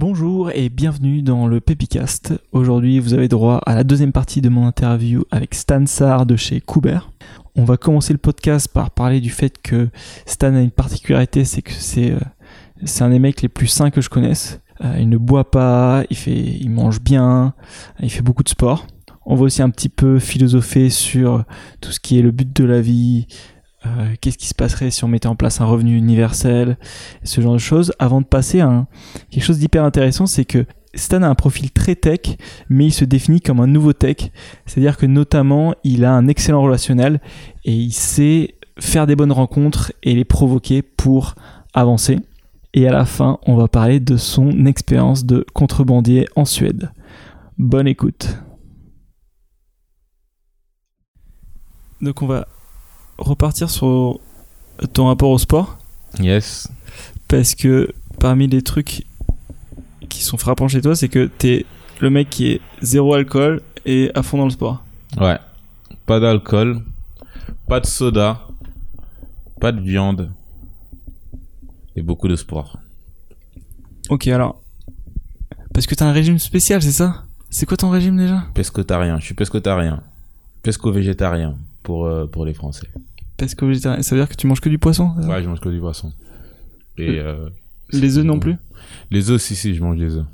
[0.00, 2.32] Bonjour et bienvenue dans le Pepicast.
[2.52, 6.36] Aujourd'hui, vous avez droit à la deuxième partie de mon interview avec Stan Saar de
[6.36, 7.00] chez Kuber.
[7.56, 9.88] On va commencer le podcast par parler du fait que
[10.24, 14.00] Stan a une particularité, c'est que c'est euh, un des mecs les plus sains que
[14.00, 14.60] je connaisse.
[14.84, 17.54] Euh, il ne boit pas, il il mange bien,
[17.98, 18.86] il fait beaucoup de sport.
[19.26, 21.44] On va aussi un petit peu philosopher sur
[21.80, 23.26] tout ce qui est le but de la vie,
[23.86, 26.78] euh, qu'est-ce qui se passerait si on mettait en place un revenu universel,
[27.22, 27.92] ce genre de choses.
[27.98, 28.86] Avant de passer à
[29.30, 32.36] quelque chose d'hyper intéressant, c'est que Stan a un profil très tech,
[32.68, 34.30] mais il se définit comme un nouveau tech.
[34.66, 37.20] C'est-à-dire que notamment, il a un excellent relationnel
[37.64, 41.34] et il sait faire des bonnes rencontres et les provoquer pour
[41.72, 42.18] avancer.
[42.74, 46.90] Et à la fin, on va parler de son expérience de contrebandier en Suède.
[47.58, 48.38] Bonne écoute.
[52.00, 52.46] Donc on va
[53.18, 54.18] repartir sur
[54.92, 55.78] ton rapport au sport
[56.20, 56.68] Yes.
[57.28, 59.04] parce que parmi les trucs
[60.08, 61.66] qui sont frappants chez toi, c'est que t'es
[62.00, 64.82] le mec qui est zéro alcool et à fond dans le sport.
[65.20, 65.38] Ouais.
[66.06, 66.80] Pas d'alcool,
[67.68, 68.40] pas de soda,
[69.60, 70.30] pas de viande
[71.96, 72.78] et beaucoup de sport.
[74.08, 74.62] Ok, alors.
[75.74, 77.24] Parce que t'as un régime spécial, c'est ça?
[77.50, 78.44] C'est quoi ton régime déjà?
[78.54, 79.18] Pescotarien.
[79.18, 80.02] Je suis pescotarien.
[80.62, 82.88] Pesco-végétarien pour, euh, pour les Français.
[83.38, 84.02] Pesco végétarien.
[84.02, 86.12] Ça veut dire que tu manges que du poisson Ouais, je mange que du poisson.
[86.98, 87.48] Et euh,
[87.92, 88.56] Les œufs non plus
[89.10, 90.26] Les œufs, si, si, je mange des œufs.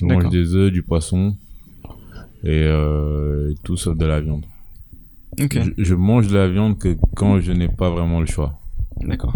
[0.00, 1.36] Je mange des œufs, du poisson
[2.44, 4.44] et euh, tout sauf de la viande.
[5.40, 8.58] Ok, Je, je mange de la viande que quand je n'ai pas vraiment le choix.
[9.00, 9.34] d'accord.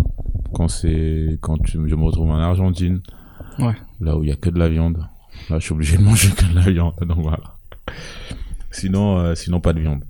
[0.52, 3.00] Quand c'est quand tu- je me retrouve en Argentine,
[3.58, 3.74] Ouais.
[4.00, 4.98] là où il y a que de la viande,
[5.50, 6.94] là je suis obligé de manger que de la viande.
[7.02, 7.54] Donc voilà.
[8.70, 10.02] Sinon, euh, sinon pas de viande.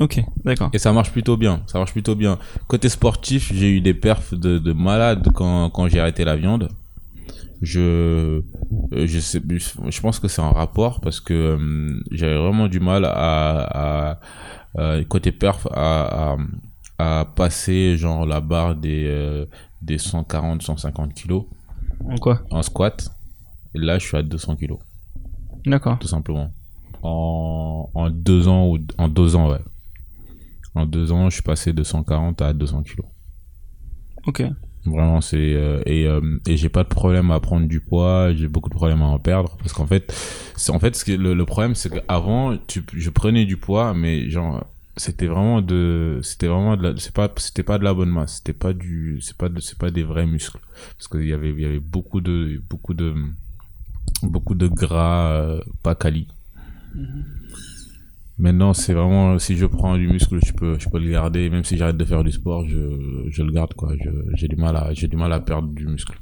[0.00, 0.70] Ok, d'accord.
[0.72, 1.62] Et ça marche plutôt bien.
[1.66, 2.38] Ça marche plutôt bien.
[2.66, 6.70] Côté sportif, j'ai eu des perfs de, de malade quand, quand j'ai arrêté la viande.
[7.60, 12.66] Je, euh, je sais, je pense que c'est un rapport parce que euh, j'avais vraiment
[12.66, 14.18] du mal à, à,
[14.76, 16.32] à- côté perf à,
[16.98, 19.44] à, à passer genre la barre des, euh,
[19.80, 21.44] des 140, 150 kilos
[22.08, 22.40] En quoi?
[22.50, 23.10] En squat.
[23.74, 24.78] Et là, je suis à 200 kilos,
[25.64, 25.98] D'accord.
[26.00, 26.50] tout simplement.
[27.02, 29.60] En, en deux ans ou en deux ans, ouais.
[30.74, 33.06] En deux ans, je suis passé de 140 à 200 kilos.
[34.26, 34.42] Ok.
[34.84, 38.34] Vraiment, c'est euh, et euh, et j'ai pas de problème à prendre du poids.
[38.34, 40.12] J'ai beaucoup de problèmes à en perdre parce qu'en fait,
[40.56, 43.94] c'est en fait ce que le, le problème, c'est qu'avant, tu je prenais du poids,
[43.94, 44.64] mais genre
[44.96, 48.52] c'était vraiment de c'était vraiment de c'est pas c'était pas de la bonne masse c'était
[48.52, 50.60] pas du c'est pas c'est pas des vrais muscles
[50.98, 53.14] parce qu'il y avait il y avait beaucoup de beaucoup de
[54.22, 56.28] beaucoup de gras euh, pas quali
[58.42, 61.64] Maintenant, c'est vraiment si je prends du muscle, je peux je peux le garder même
[61.64, 62.80] si j'arrête de faire du sport, je
[63.30, 63.92] je le garde quoi.
[64.34, 66.18] J'ai du mal à j'ai du mal à perdre du muscle.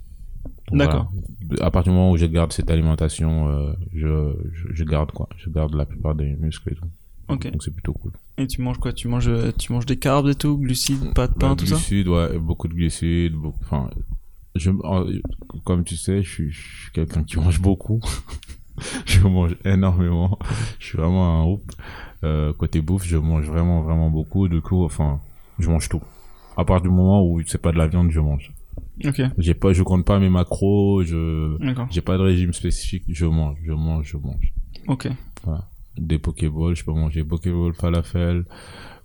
[0.70, 1.10] D'accord.
[1.48, 1.66] voilà.
[1.66, 5.28] À partir du moment où je garde cette alimentation, euh, je, je je garde quoi.
[5.38, 6.88] Je garde la plupart des muscles et tout.
[7.28, 8.12] Donc c'est plutôt cool.
[8.38, 8.92] Et tu manges quoi?
[8.92, 11.76] Tu manges, tu manges des carbs et tout, glucides, pas de pain, Bah, tout ça?
[11.76, 13.88] glucides, ouais, beaucoup de glucides, beaucoup, enfin,
[14.56, 14.70] je,
[15.64, 16.52] comme tu sais, je suis,
[16.92, 18.00] quelqu'un qui mange beaucoup.
[19.06, 20.38] je mange énormément.
[20.80, 21.72] Je suis vraiment un groupe.
[22.22, 24.48] Euh, côté bouffe, je mange vraiment, vraiment beaucoup.
[24.48, 25.20] Du coup, enfin,
[25.58, 26.02] je mange tout.
[26.56, 28.52] À part du moment où c'est pas de la viande, je mange.
[29.04, 31.56] Ok, J'ai pas, je compte pas mes macros, je,
[31.90, 34.52] j'ai pas de régime spécifique, je mange, je mange, je mange.
[34.88, 35.08] Ok.
[35.96, 38.44] Des pokéballs, je peux manger pokéball, falafel,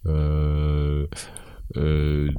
[0.06, 1.08] euh,
[1.78, 2.30] euh,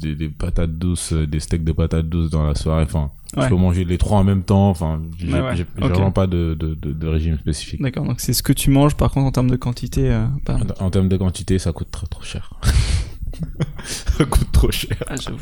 [0.00, 2.84] des, des patates douces, euh, des steaks de patates douces dans la soirée.
[2.84, 3.42] Enfin, Ouais.
[3.44, 4.70] je peux manger les trois en même temps.
[4.70, 6.10] Enfin, j'ai Ouais, ouais.
[6.14, 7.82] pas de, de, de, de régime spécifique.
[7.82, 10.54] D'accord, donc c'est ce que tu manges, par contre, en termes de quantité, euh, pas...
[10.80, 12.50] En, en termes de quantité, ça coûte trop trop cher.
[13.84, 14.96] ça coûte trop cher.
[15.08, 15.38] Ah, j'avoue.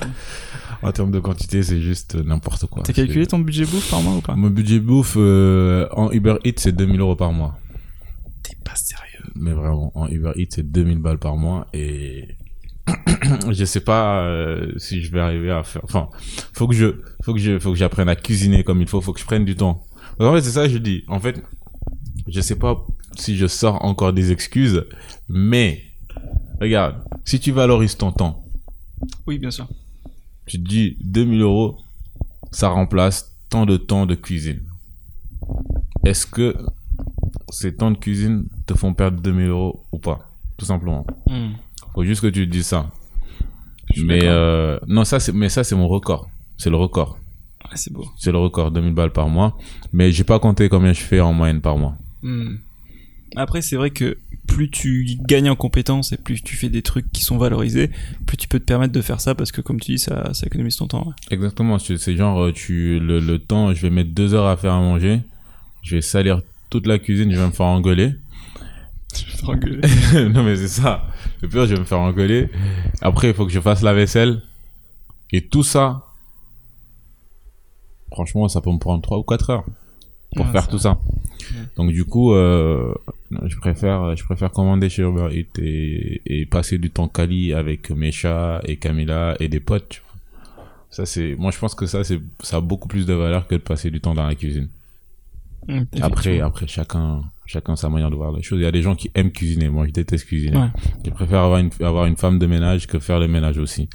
[0.82, 2.82] En termes de quantité, c'est juste n'importe quoi.
[2.82, 4.34] T'as calculé ton budget bouffe par mois ou pas?
[4.34, 7.58] Mon budget bouffe euh, en Uber Eats, c'est 2000 euros par mois.
[8.42, 9.04] T'es pas sérieux.
[9.36, 12.28] mais vraiment en Uber Eats c'est 2000 balles par mois et
[13.50, 16.08] je sais pas euh, si je vais arriver à faire enfin
[16.52, 16.86] faut que je
[17.22, 19.44] faut que je faut que j'apprenne à cuisiner comme il faut faut que je prenne
[19.44, 19.84] du temps
[20.20, 21.42] en fait c'est ça que je dis en fait
[22.28, 22.84] je sais pas
[23.16, 24.84] si je sors encore des excuses
[25.28, 25.82] mais
[26.60, 28.44] regarde si tu valorises ton temps
[29.26, 29.66] Oui, bien sûr.
[30.46, 31.78] tu te dis 2000 euros
[32.52, 34.60] ça remplace tant de temps de cuisine
[36.04, 36.54] est-ce que
[37.48, 41.04] ces temps de cuisine te font perdre 2000 euros ou pas tout simplement?
[41.26, 41.52] Hmm.
[41.94, 42.90] Faut juste que tu te dises ça
[44.04, 47.18] mais euh, non ça c'est mais ça c'est mon record c'est le record
[47.64, 48.04] Ouais, c'est beau.
[48.18, 49.56] c'est le record 2000 balles par mois
[49.92, 52.56] mais j'ai pas compté combien je fais en moyenne par mois Hmm.
[53.36, 57.10] Après, c'est vrai que plus tu gagnes en compétences et plus tu fais des trucs
[57.12, 57.90] qui sont valorisés,
[58.26, 60.46] plus tu peux te permettre de faire ça parce que, comme tu dis, ça, ça
[60.46, 61.12] économise ton temps.
[61.30, 61.78] Exactement.
[61.78, 65.20] C'est genre, tu, le, le temps, je vais mettre deux heures à faire à manger.
[65.82, 68.12] Je vais salir toute la cuisine, je vais me faire engueuler.
[70.32, 71.06] non, mais c'est ça.
[71.44, 72.48] Le pire, je vais me faire engueuler.
[73.02, 74.40] Après, il faut que je fasse la vaisselle.
[75.30, 76.04] Et tout ça,
[78.10, 79.64] franchement, ça peut me prendre 3 ou 4 heures
[80.34, 80.98] pour Ouais, faire ça- tout ça.
[81.76, 82.94] Donc, du coup, euh,
[83.44, 87.90] je préfère, je préfère commander chez Uber Eats et, et passer du temps quali avec
[87.90, 90.00] mes chats et Camilla et des potes.
[90.90, 93.54] Ça, c'est, moi, je pense que ça, c'est, ça a beaucoup plus de valeur que
[93.56, 94.68] de passer du temps dans la cuisine.
[95.68, 98.60] Mmh, Après, après, chacun, chacun sa manière de voir les choses.
[98.60, 99.68] Il y a des gens qui aiment cuisiner.
[99.68, 100.56] Moi, je déteste cuisiner.
[100.56, 100.68] Ouais.
[101.04, 103.88] Je préfère avoir une, avoir une femme de ménage que faire le ménage aussi.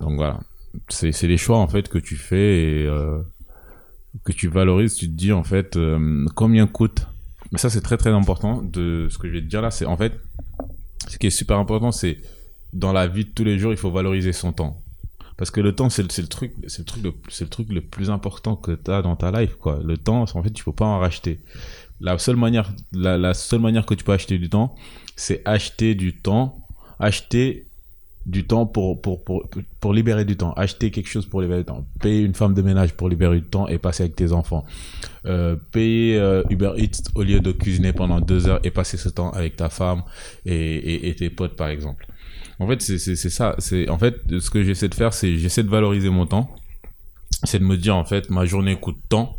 [0.00, 0.40] Donc voilà.
[0.88, 3.20] C'est, c'est les choix, en fait, que tu fais et, euh,
[4.24, 4.94] que tu valorises.
[4.94, 7.06] Tu te dis, en fait, euh, combien coûte?
[7.52, 9.70] Mais ça, c'est très, très important de ce que je vais te dire là.
[9.70, 10.12] C'est, en fait,
[11.08, 12.18] ce qui est super important, c'est
[12.72, 14.82] dans la vie de tous les jours, il faut valoriser son temps.
[15.38, 17.50] Parce que le temps, c'est le, c'est le truc, c'est le truc, le, c'est le
[17.50, 19.80] truc le plus important que tu as dans ta life, quoi.
[19.82, 21.40] Le temps, en fait, tu peux pas en racheter.
[22.00, 24.74] La seule manière, la, seule manière que tu peux acheter du temps,
[25.16, 26.60] c'est acheter du temps,
[27.00, 27.66] acheter
[28.28, 29.48] du temps pour, pour, pour,
[29.80, 32.62] pour libérer du temps, acheter quelque chose pour libérer du temps, payer une femme de
[32.62, 34.64] ménage pour libérer du temps et passer avec tes enfants,
[35.24, 39.08] euh, payer euh, Uber Eats au lieu de cuisiner pendant deux heures et passer ce
[39.08, 40.02] temps avec ta femme
[40.44, 42.06] et, et, tes potes par exemple.
[42.60, 43.54] En fait, c'est ça.
[43.58, 46.54] C'est en fait ce que j'essaie de faire, c'est j'essaie de valoriser mon temps.
[47.44, 49.37] C'est de me dire en fait ma journée coûte tant.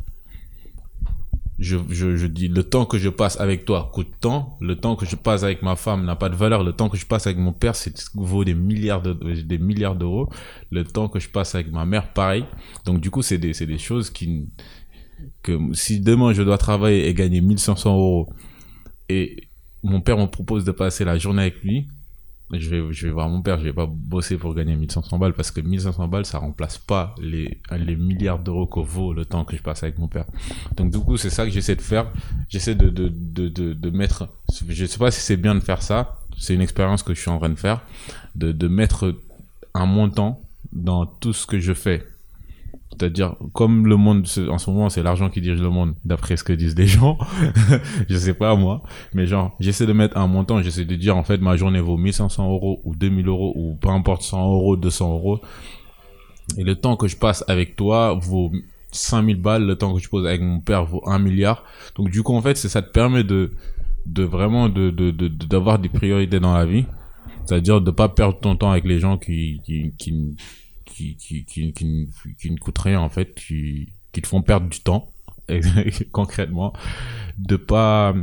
[1.60, 4.58] Je, je, je dis le temps que je passe avec toi coûte tant.
[4.62, 6.64] Le temps que je passe avec ma femme n'a pas de valeur.
[6.64, 9.96] Le temps que je passe avec mon père, c'est vaut des milliards de des milliards
[9.96, 10.30] d'euros.
[10.72, 12.46] Le temps que je passe avec ma mère, pareil.
[12.86, 14.50] Donc du coup, c'est des c'est des choses qui
[15.44, 18.30] que si demain je dois travailler et gagner 1500 euros
[19.10, 19.50] et
[19.84, 21.88] mon père me propose de passer la journée avec lui,
[22.52, 25.34] je vais, je vais voir mon père, je vais pas bosser pour gagner 1500 balles
[25.34, 29.46] parce que 1500 balles, ça remplace pas les, les milliards d'euros que vaut le temps
[29.46, 30.26] que je passe avec mon père.
[30.76, 32.08] Donc, du coup, c'est ça que j'essaie de faire.
[32.50, 34.30] J'essaie de, de, de, de, de mettre,
[34.68, 36.18] je sais pas si c'est bien de faire ça.
[36.38, 37.82] C'est une expérience que je suis en train de faire,
[38.36, 39.16] de, de mettre
[39.74, 40.42] un montant
[40.72, 42.06] dans tout ce que je fais.
[43.00, 46.44] C'est-à-dire, comme le monde, en ce moment, c'est l'argent qui dirige le monde, d'après ce
[46.44, 47.18] que disent les gens.
[48.10, 48.82] je sais pas, moi.
[49.14, 51.96] Mais genre, j'essaie de mettre un montant, j'essaie de dire, en fait, ma journée vaut
[51.96, 55.40] 1500 euros ou 2000 euros ou peu importe 100 euros, 200 euros.
[56.58, 58.52] Et le temps que je passe avec toi vaut
[58.92, 61.64] 5000 balles, le temps que je pose avec mon père vaut 1 milliard.
[61.96, 63.52] Donc, du coup, en fait, ça te permet de,
[64.08, 66.86] de vraiment, de, de, des priorités dans la vie.
[67.46, 69.62] C'est-à-dire de pas perdre ton temps avec les gens qui,
[71.16, 72.06] qui, qui, qui,
[72.38, 75.12] qui, ne- coûtent rien, en fait, qui, qui te font perdre du temps,
[76.12, 76.74] concrètement.
[77.38, 78.14] De pas,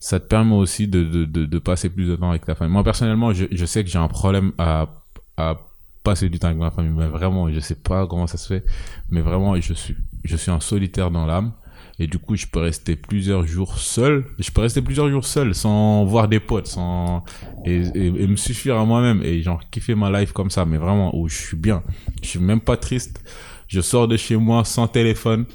[0.00, 2.72] ça te permet aussi de, de, de, de passer plus de temps avec ta famille.
[2.72, 4.88] Moi, personnellement, je, je sais que j'ai un problème à,
[5.36, 5.56] à
[6.02, 8.64] passer du temps avec ma famille, mais vraiment, je sais pas comment ça se fait,
[9.10, 11.52] mais vraiment, je suis, je suis un solitaire dans l'âme.
[11.98, 14.26] Et du coup, je peux rester plusieurs jours seul.
[14.38, 17.24] Je peux rester plusieurs jours seul sans voir des potes, sans
[17.64, 17.80] et,
[18.26, 21.36] me suffire à moi-même et genre kiffer ma life comme ça, mais vraiment où je
[21.36, 21.82] suis bien.
[22.22, 23.22] Je suis même pas triste.
[23.68, 25.46] Je sors de chez moi sans téléphone,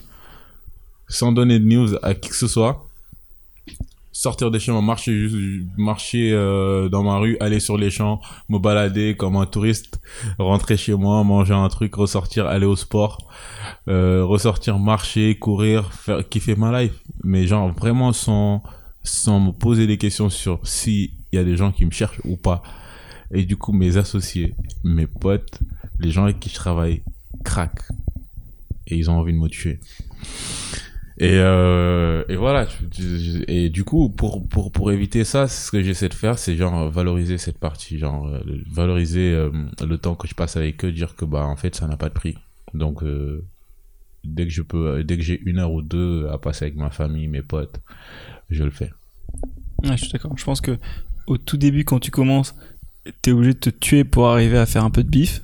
[1.08, 2.88] sans donner de news à qui que ce soit.
[4.22, 5.28] Sortir de chez moi, marcher,
[5.78, 10.00] marcher euh, dans ma rue, aller sur les champs, me balader comme un touriste,
[10.38, 13.18] rentrer chez moi, manger un truc, ressortir, aller au sport,
[13.88, 16.94] euh, ressortir, marcher, courir, faire kiffer ma life.
[17.24, 18.62] Mais genre vraiment sans
[19.02, 22.22] sans me poser des questions sur si il y a des gens qui me cherchent
[22.24, 22.62] ou pas.
[23.32, 24.54] Et du coup, mes associés,
[24.84, 25.58] mes potes,
[26.00, 27.02] les gens avec qui je travaille
[27.44, 27.90] craquent.
[28.86, 29.80] Et ils ont envie de me tuer.
[31.22, 32.68] Et, euh, et voilà.
[33.48, 36.80] Et du coup, pour, pour, pour éviter ça, ce que j'essaie de faire, c'est genre
[36.80, 38.00] euh, valoriser cette partie.
[38.00, 39.32] Genre, euh, valoriser
[39.86, 42.10] le temps que je passe avec eux, dire que bah en fait, ça n'a pas
[42.10, 42.38] de prix.
[42.74, 43.04] Donc,
[44.24, 46.90] dès que je peux, dès que j'ai une heure ou deux à passer avec ma
[46.90, 47.80] famille, mes potes,
[48.50, 48.92] je le fais.
[49.84, 50.36] Ouais, je suis d'accord.
[50.36, 50.80] Je pense que
[51.28, 52.56] au tout début, quand tu commences,
[53.22, 55.44] t'es obligé de te tuer pour arriver à faire un peu de bif.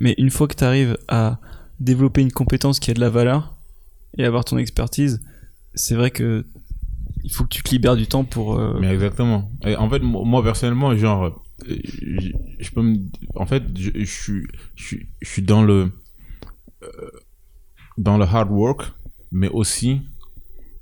[0.00, 1.38] Mais une fois que t'arrives à
[1.78, 3.53] développer une compétence qui a de la valeur
[4.18, 5.20] et avoir ton expertise,
[5.74, 6.44] c'est vrai que
[7.24, 8.58] il faut que tu te libères du temps pour.
[8.58, 9.50] euh, Mais exactement.
[9.64, 11.24] Et en fait, mo- moi personnellement, genre,
[11.68, 11.76] euh,
[12.58, 12.98] je, peux me,
[13.34, 14.46] en fait, je, je suis,
[15.22, 15.90] je suis, dans le,
[16.82, 17.10] euh,
[17.96, 18.92] dans le hard work,
[19.32, 20.02] mais aussi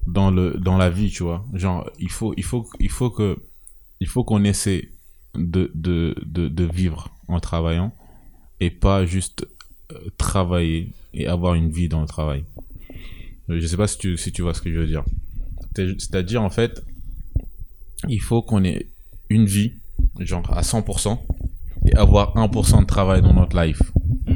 [0.06, 1.44] dans le, dans la vie, tu vois.
[1.54, 3.36] Genre, il faut, il faut, il faut que,
[4.00, 4.88] il faut qu'on essaie
[5.36, 7.92] de, de, de, de vivre en travaillant
[8.60, 9.46] et pas juste
[10.18, 12.44] travailler et avoir une vie dans le travail.
[13.50, 15.04] Euh, Je sais pas si tu, si tu vois ce que je veux dire.
[15.76, 16.82] C'est- C'est-à-dire, en fait,
[18.08, 18.86] il faut qu'on ait
[19.30, 19.72] une vie,
[20.20, 21.24] genre à 100%,
[21.86, 23.80] et avoir 1% de travail dans notre life.
[24.26, 24.32] Mm.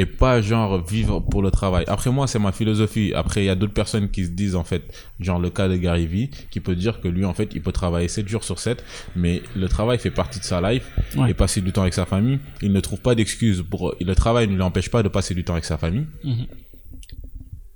[0.00, 1.84] Et pas genre vivre pour le travail.
[1.86, 3.12] Après moi, c'est ma philosophie.
[3.14, 4.82] Après, il y a d'autres personnes qui se disent en fait,
[5.20, 7.70] genre le cas de Gary Vee, qui peut dire que lui en fait, il peut
[7.70, 8.82] travailler 7 jours sur 7,
[9.14, 10.84] mais le travail fait partie de sa life
[11.16, 11.30] Ouais.
[11.30, 12.40] et passer du temps avec sa famille.
[12.60, 15.52] Il ne trouve pas d'excuses pour le travail ne l'empêche pas de passer du temps
[15.52, 16.46] avec sa famille, Mhm.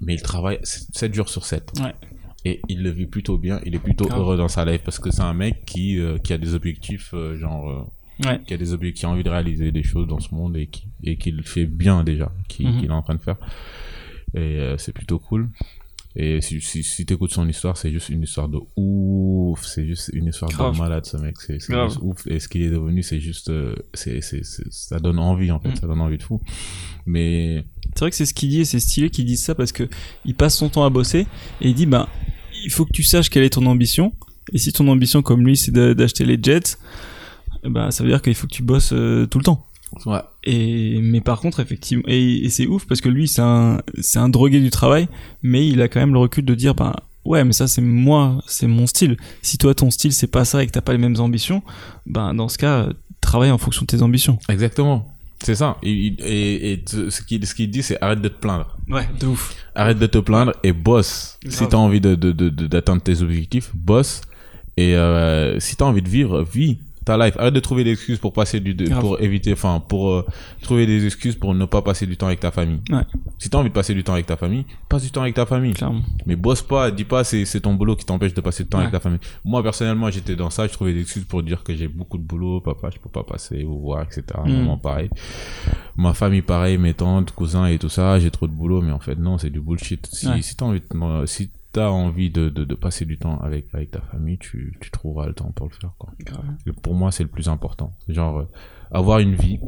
[0.01, 1.73] Mais il travaille 7 jours sur 7.
[1.81, 1.95] Ouais.
[2.45, 4.21] Et il le vit plutôt bien, il est plutôt Grave.
[4.21, 7.11] heureux dans sa life parce que c'est un mec qui, euh, qui a des objectifs,
[7.15, 8.41] euh, genre, euh, Ouais.
[8.47, 10.67] qui a des objectifs, qui a envie de réaliser des choses dans ce monde et
[10.69, 12.79] qui, et qui le fait bien déjà, Mhm.
[12.81, 13.37] qu'il est en train de faire.
[14.35, 15.49] Et euh, c'est plutôt cool.
[16.17, 20.11] Et si, si, si t'écoutes son histoire, c'est juste une histoire de ouf, c'est juste
[20.15, 20.75] une histoire Grave.
[20.75, 22.27] de malade ce mec, c'est juste ouf.
[22.27, 25.61] Et ce qu'il est devenu, c'est juste, euh, c'est, c'est, c'est- ça donne envie en
[25.61, 25.77] fait, Mhm.
[25.77, 26.41] ça donne envie de fou.
[27.07, 27.65] Mais
[27.95, 29.89] C'est vrai que c'est ce qu'il dit et c'est stylé qu'il dise ça parce que
[30.25, 31.27] il passe son temps à bosser
[31.61, 32.07] et il dit ben
[32.65, 34.13] il faut que tu saches quelle est ton ambition
[34.53, 36.77] et si ton ambition comme lui c'est d'acheter les jets
[37.65, 39.65] ben ça veut dire qu'il faut que tu bosses euh, tout le temps.
[40.07, 43.81] ouais, Et mais par contre effectivement et, et c'est ouf parce que lui c'est un
[44.01, 45.09] c'est un drogué du travail
[45.43, 48.41] mais il a quand même le recul de dire ben ouais mais ça c'est moi
[48.47, 49.17] c'est mon style.
[49.43, 51.63] Si toi ton style c'est pas ça et que t'as pas les mêmes ambitions
[52.07, 52.89] ben dans ce cas
[53.21, 54.39] travaille en fonction de tes ambitions.
[54.49, 55.07] exactement.
[55.43, 55.77] C'est ça.
[55.83, 58.77] Et, et, et ce qu'il ce qu'il dit, c'est arrête de te plaindre.
[58.89, 59.55] Ouais de ouf.
[59.75, 61.39] Arrête de te plaindre et bosse.
[61.49, 64.21] Si t'as envie de, de, de, de- d'atteindre tes objectifs, bosse.
[64.77, 66.79] Et euh, si t'as envie de vivre, vis
[67.09, 67.37] ta life.
[67.39, 70.25] Arrête de trouver des excuses pour passer du, de- pour éviter, enfin, pour euh,
[70.63, 72.81] trouver des excuses pour ne pas passer du temps avec ta famille.
[72.91, 73.03] Ouais.
[73.39, 75.47] Si t'as envie de passer du temps avec ta famille, passe du temps avec ta
[75.47, 75.73] famille.
[75.75, 76.03] Clairement.
[76.27, 78.79] Mais bosse pas, dis pas c'est, c'est ton boulot qui t'empêche de passer du temps
[78.79, 78.85] Ouais.
[78.85, 79.21] avec ta famille.
[79.45, 82.23] Moi, personnellement, j'étais dans ça, je trouvais des excuses pour dire que j'ai beaucoup de
[82.23, 84.23] boulot, papa, je peux pas passer, vous voir, etc.
[84.45, 84.53] Mm.
[84.53, 85.09] Maman, pareil.
[85.97, 89.01] Ma famille, pareil, mes tantes, cousins et tout ça, j'ai trop de boulot, mais en
[89.01, 90.07] fait, non, c'est du bullshit.
[90.13, 90.43] Si, Ouais.
[90.43, 91.27] si t'as envie, de, non,
[91.79, 95.27] t'as envie de, de, de passer du temps avec, avec ta famille, tu, tu trouveras
[95.27, 96.11] le temps pour le faire, quoi.
[96.67, 97.93] Et pour moi, c'est le plus important.
[98.09, 98.49] Genre, euh,
[98.91, 99.59] avoir une vie,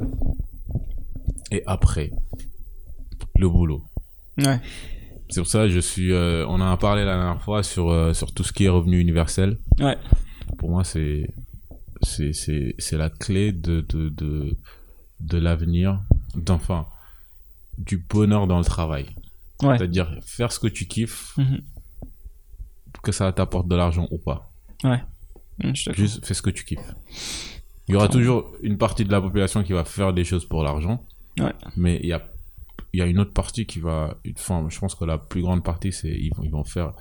[1.53, 2.11] et après,
[3.39, 3.85] le boulot.
[4.39, 4.61] Ouais.
[5.29, 6.13] C'est pour ça je suis.
[6.13, 8.69] euh, on en a parlé la dernière fois sur euh, sur tout ce qui est
[8.69, 9.59] revenu universel.
[9.79, 9.97] Ouais.
[10.59, 11.33] Pour moi, c'est
[12.03, 14.57] c'est la clé de de de
[15.21, 16.01] de l'avenir,
[16.35, 16.87] d'enfin
[17.79, 19.07] du bonheur dans le travail.
[19.63, 19.77] Ouais.
[19.79, 21.61] C'est-à-dire faire ce que tu kiffes, Mhm.
[23.03, 24.51] Que ça t'apporte de l'argent ou pas.
[24.83, 25.95] Je d'accord.
[25.95, 26.95] Juste fais ce que tu kiffes.
[27.89, 30.63] Il y aura toujours une partie de la population qui va faire des choses pour
[30.63, 31.03] l'argent.
[31.39, 31.53] Ouais.
[31.77, 32.23] Mais il y a,
[32.93, 34.17] il y a une autre partie qui va.
[34.39, 36.93] Enfin, je pense que la plus grande partie, c'est ils vont, ils vont faire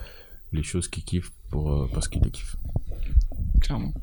[0.52, 2.56] les choses qu'ils kiffent pour, euh, parce qu'ils les kiffent.
[3.62, 3.94] Clairement.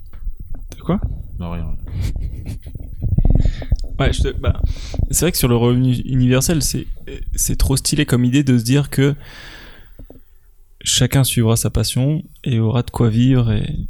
[0.76, 1.00] De quoi?
[1.38, 1.66] Non, rien.
[1.66, 2.54] rien.
[3.98, 4.60] Ouais, je te- bah,
[5.10, 6.86] c'est vrai que sur le revenu universel, c'est
[7.34, 9.14] c'est trop stylé comme idée de se dire que
[10.86, 13.88] chacun suivra sa passion et aura de quoi vivre et,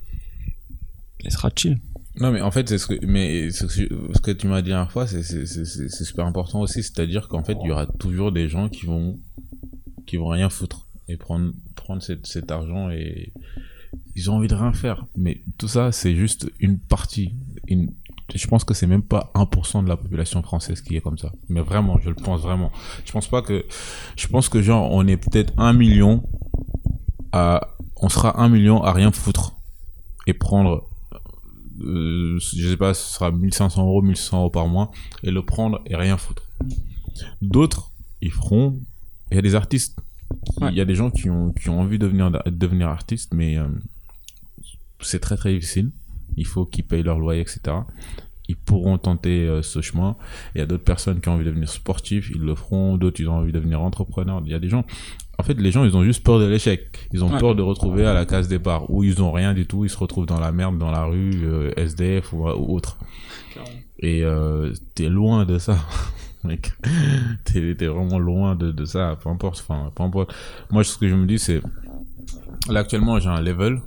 [1.28, 1.78] sera chill.
[2.18, 4.92] Non, mais en fait, c'est ce que, mais ce que, tu m'as dit la dernière
[4.92, 6.82] fois, c'est, super important aussi.
[6.82, 9.18] C'est-à-dire qu'en fait, il y aura toujours des gens qui vont,
[10.06, 13.32] qui vont rien foutre et prendre, prendre cet, cet argent et
[14.14, 15.04] ils ont envie de rien faire.
[15.16, 17.32] Mais tout ça, c'est juste une partie.
[17.66, 17.92] Une,
[18.34, 21.32] je pense que c'est même pas 1% de la population française qui est comme ça.
[21.48, 22.72] Mais vraiment, je le pense vraiment.
[23.04, 23.66] Je pense pas que,
[24.16, 26.22] je pense que genre, on est peut-être un million
[27.36, 29.54] à, on sera un million à rien foutre
[30.26, 30.88] et prendre
[31.80, 34.90] euh, je sais pas, ce sera 1500 euros, 1600 euros par mois,
[35.22, 36.42] et le prendre et rien foutre.
[37.42, 38.78] D'autres, ils feront.
[39.30, 39.98] Il y a des artistes.
[40.60, 40.70] Ouais.
[40.70, 43.32] Il y a des gens qui ont, qui ont envie de devenir, de devenir artistes,
[43.34, 43.66] mais euh,
[45.00, 45.90] c'est très très difficile.
[46.36, 47.60] Il faut qu'ils payent leur loyer, etc.
[48.48, 50.16] Ils pourront tenter euh, ce chemin.
[50.54, 52.96] Il y a d'autres personnes qui ont envie de devenir sportifs, ils le feront.
[52.96, 54.42] D'autres, ils ont envie de devenir entrepreneurs.
[54.44, 54.84] Il y a des gens.
[55.38, 57.08] En fait, les gens, ils ont juste peur de l'échec.
[57.12, 57.38] Ils ont Ouais.
[57.38, 59.84] peur de retrouver à la case départ où ils ont rien du tout.
[59.84, 62.96] Ils se retrouvent dans la merde, dans la rue, euh, SDF ou, ou autre.
[64.00, 65.76] Et euh, t'es loin de ça,
[66.44, 66.72] mec.
[67.44, 69.18] T'es t'es vraiment loin de, de ça.
[69.22, 69.62] Peu importe.
[69.66, 70.34] Enfin, peu importe.
[70.70, 71.60] Moi, ce que je me dis, c'est
[72.68, 73.80] là actuellement, j'ai un level.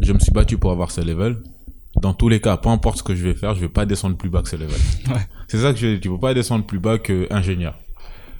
[0.00, 1.38] Je me suis battu pour avoir ce level.
[2.00, 4.16] Dans tous les cas, peu importe ce que je vais faire, je vais pas descendre
[4.16, 4.76] plus bas que ce level.
[5.08, 5.20] Ouais.
[5.48, 6.00] C'est ça que je dis.
[6.00, 7.74] Tu peux pas descendre plus bas que ingénieur.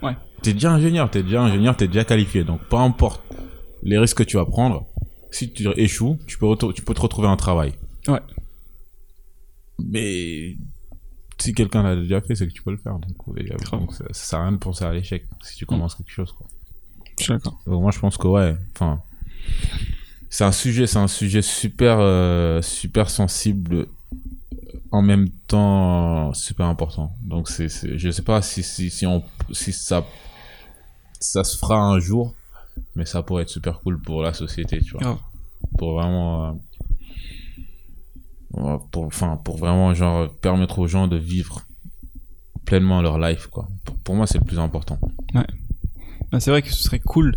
[0.03, 0.17] Ouais.
[0.43, 2.45] T'es déjà ingénieur, t'es déjà ingénieur, t'es déjà qualifié.
[2.45, 3.23] Donc, peu importe
[3.83, 4.87] les risques que tu vas prendre,
[5.31, 7.73] si tu échoues, tu peux, tu peux te retrouver un travail.
[8.09, 8.21] Ouais.
[9.79, 10.57] Mais
[11.39, 12.99] si quelqu'un l'a déjà fait, c'est que tu peux le faire.
[12.99, 16.33] Donc, ça, ça sert à rien de penser à l'échec si tu commences quelque chose.
[16.33, 16.47] Quoi.
[17.29, 17.61] D'accord.
[17.67, 18.57] Moi, je pense que ouais.
[18.75, 19.03] Enfin,
[20.29, 23.87] c'est un sujet, c'est un sujet super, euh, super sensible.
[24.93, 27.13] En même temps, super important.
[27.23, 30.07] Donc, c'est, je sais pas si, si, si on, si ça,
[31.19, 32.35] ça se fera un jour,
[32.95, 35.19] mais ça pourrait être super cool pour la société, tu vois
[35.79, 36.59] pour vraiment
[38.57, 41.63] euh, pour, enfin, pour vraiment genre permettre aux gens de vivre
[42.65, 43.69] pleinement leur life, quoi.
[43.85, 44.99] Pour, pour moi, c'est le plus important.
[45.35, 47.37] Bah, c'est vrai que ce serait cool.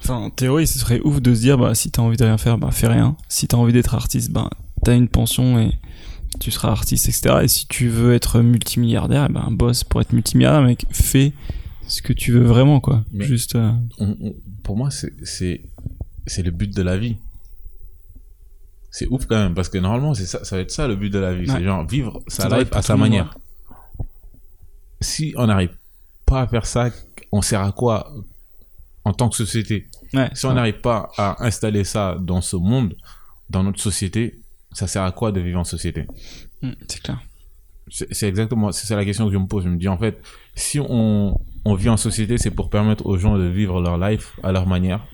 [0.00, 2.38] Enfin, en théorie, ce serait ouf de se dire, bah, si t'as envie de rien
[2.38, 3.16] faire, bah, fais rien.
[3.28, 4.50] Si t'as envie d'être artiste, bah,
[4.84, 5.72] t'as une pension et
[6.40, 7.36] tu seras artiste, etc.
[7.42, 11.32] Et si tu veux être multimilliardaire, eh ben, boss pour être multimilliardaire, mec, fais
[11.88, 13.04] ce que tu veux vraiment, quoi.
[13.12, 15.12] Mais- Juste, euh, On- on- pour moi, c'est,
[16.42, 17.16] le but de la vie.
[18.90, 21.10] C'est ouf quand même, parce que normalement, c'est ça, ça va être ça le but
[21.10, 21.48] de la vie.
[21.50, 21.56] Ouais.
[21.58, 23.36] C'est genre vivre sa life à sa manière.
[25.00, 25.74] Si on n'arrive
[26.26, 26.90] pas à faire ça,
[27.32, 28.12] on sert à quoi
[29.04, 29.88] en tant que société?
[30.14, 30.28] Ouais.
[30.34, 32.94] Si on n'arrive pas à installer ça dans ce monde,
[33.50, 34.38] dans notre société,
[34.72, 36.06] ça sert à quoi de vivre en société
[36.62, 37.20] Mm, c'est clair.
[37.90, 39.64] C'est exactement, c'est ça la question que je me pose.
[39.64, 40.22] Je me dis en fait,
[40.54, 44.36] si on, on vit en société, c'est pour permettre aux gens de vivre leur life
[44.42, 45.04] à leur manière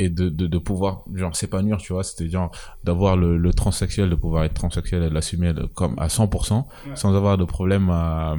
[0.00, 2.02] et de, de, de pouvoir genre s'épanouir, tu vois.
[2.20, 2.52] Genre
[2.84, 6.64] d'avoir le, le transsexuel, de pouvoir être transsexuel et de l'assumer de- comme à 100%,
[6.94, 8.36] sans avoir de problème à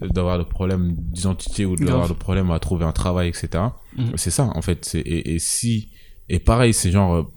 [0.00, 3.48] d'avoir de problème d'identité ou d'avoir de problème à trouver un travail, etc.
[3.96, 4.12] Mhm.
[4.16, 4.94] C'est ça en fait.
[4.94, 5.90] Et, et si
[6.30, 7.30] et pareil, c'est genre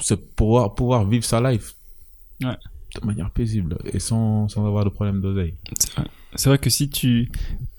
[0.00, 1.74] c'est pouvoir pouvoir vivre sa life
[2.42, 2.56] Ouais.
[3.00, 5.54] de manière paisible et sans, sans avoir de problème d'oseille.
[5.78, 6.04] C'est vrai.
[6.36, 7.28] C'est vrai que si tu,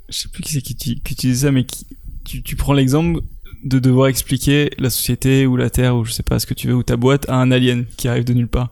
[0.10, 1.86] je sais plus qui c'est qui, qui, qui disait ça, mais qui,
[2.26, 3.22] tu, tu prends l'exemple
[3.64, 6.68] de devoir expliquer la société ou la terre ou je sais pas ce que tu
[6.68, 8.70] veux ou ta boîte à un alien qui arrive de nulle part.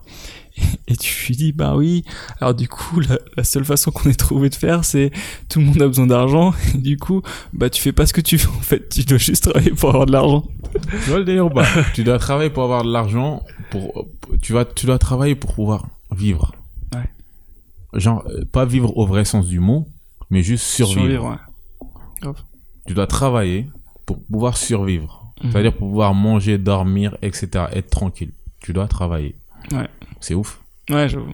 [0.88, 2.04] Et tu lui dis bah oui.
[2.40, 5.12] Alors du coup la, la seule façon qu'on ait trouvé de faire c'est
[5.48, 6.52] tout le monde a besoin d'argent.
[6.74, 8.88] Et du coup bah tu fais pas ce que tu veux en fait.
[8.88, 10.44] Tu dois juste travailler pour avoir de l'argent.
[10.90, 11.66] Tu vois le délire ou pas?
[11.94, 14.06] Tu dois travailler pour avoir de l'argent, pour,
[14.42, 16.52] tu vas, tu dois travailler pour pouvoir vivre.
[16.94, 17.08] Ouais.
[18.00, 19.86] Genre, euh, pas vivre au vrai sens du mot,
[20.30, 21.24] mais juste survivre.
[22.22, 22.30] ouais.
[22.86, 23.66] Tu dois travailler
[24.06, 25.26] pour pouvoir survivre.
[25.42, 25.52] Mhm.
[25.52, 27.66] C'est-à-dire pour pouvoir manger, dormir, etc.
[27.72, 28.30] Être tranquille.
[28.60, 29.36] Tu dois travailler.
[29.72, 29.88] Ouais.
[30.20, 30.60] C'est ouf.
[30.90, 31.32] Ouais j'avoue.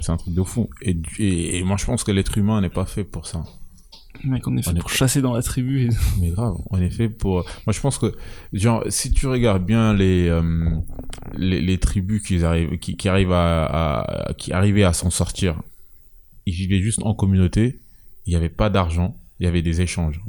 [0.00, 0.68] C'est un truc de fou.
[0.82, 3.44] Et, du- et, et moi, je pense que l'être humain n'est pas fait pour ça.
[4.46, 5.82] On est fait On est pour chasser dans la tribu.
[5.86, 5.88] Et...
[6.20, 7.44] Mais grave, en effet, pour.
[7.66, 8.14] Moi, je pense que,
[8.52, 10.42] genre, si tu regardes bien les euh,
[11.34, 15.60] les, les tribus qui arrivent, qui, qui arrivent à, à- qui arrivaient à s'en sortir,
[16.46, 17.80] ils vivaient juste en communauté.
[18.26, 20.20] Il n'y avait pas d'argent, il y avait des échanges.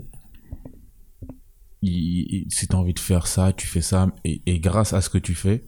[1.81, 4.93] Il- il- si tu as envie de faire ça, tu fais ça, et, et grâce
[4.93, 5.63] à ce que tu fais,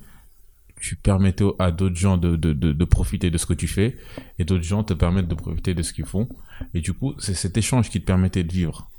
[0.80, 3.98] tu permettais à d'autres gens de, de, de, de profiter de ce que tu fais,
[4.40, 6.28] et d'autres gens te permettent de profiter de ce qu'ils font.
[6.74, 8.90] Et du coup, c'est cet échange qui te permettait de vivre.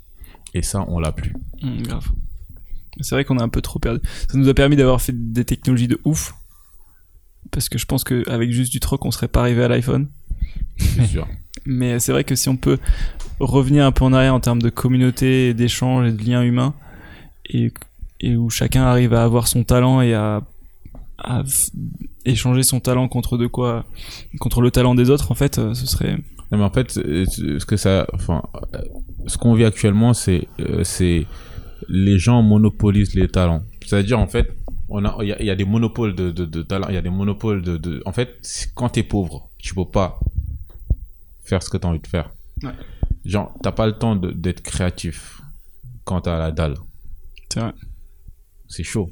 [0.53, 1.33] Et ça, on l'a plus.
[1.61, 2.07] Hum, grave.
[3.01, 4.01] C'est vrai qu'on a un peu trop perdu.
[4.29, 6.33] Ça nous a permis d'avoir fait des technologies de ouf.
[7.51, 10.09] Parce que je pense qu'avec juste du troc, on serait pas arrivé à l'iPhone.
[10.77, 11.27] c'est sûr.
[11.65, 12.77] Mais c'est vrai que si on peut
[13.39, 16.73] revenir un peu en arrière en termes de communauté, d'échange et de liens humains,
[17.45, 17.71] et,
[18.19, 20.41] et où chacun arrive à avoir son talent et à,
[21.23, 21.43] à
[22.25, 23.85] échanger son talent contre de quoi,
[24.39, 26.17] contre le talent des autres, en fait, euh, ce serait.
[26.51, 28.41] Non, mais en fait, euh, ce que ça, enfin,
[28.73, 28.81] euh,
[29.27, 31.27] ce qu'on vit actuellement, c'est, euh, c'est
[31.87, 33.63] les gens monopolisent les talents.
[33.85, 34.51] C'est-à-dire, en fait,
[34.89, 36.95] on a, il y a, il y a des monopoles de, de, de talents, il
[36.95, 38.41] y a des monopoles de, de, en fait,
[38.73, 40.19] quand t'es pauvre, tu peux pas
[41.43, 42.31] faire ce que t'as envie de faire.
[42.63, 42.71] Ouais.
[43.25, 45.41] Genre, t'as pas le temps d'être créatif
[46.03, 46.75] quand t'as la dalle.
[47.51, 47.73] C'est vrai.
[48.67, 49.11] c'est chaud.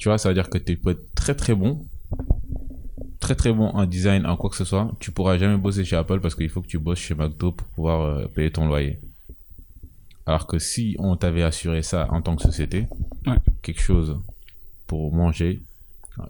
[0.00, 1.84] Tu vois, ça veut dire que tu peux être très très bon,
[3.20, 4.90] très très bon en design, en quoi que ce soit.
[4.98, 7.66] Tu pourras jamais bosser chez Apple parce qu'il faut que tu bosses chez McDo pour
[7.68, 8.98] pouvoir euh, payer ton loyer.
[10.24, 12.86] Alors que si on t'avait assuré ça en tant que société,
[13.26, 13.36] Ouais.
[13.60, 14.18] quelque chose
[14.86, 15.60] pour manger,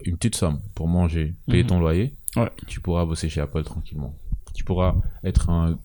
[0.03, 1.69] une petite somme pour manger, payer Mhm.
[1.69, 2.49] ton loyer, Ouais.
[2.67, 4.13] tu pourras bosser chez Apple tranquillement.
[4.53, 5.77] Tu pourras être un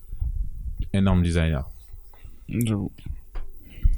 [0.92, 1.70] énorme designer.
[2.48, 2.90] J'avoue.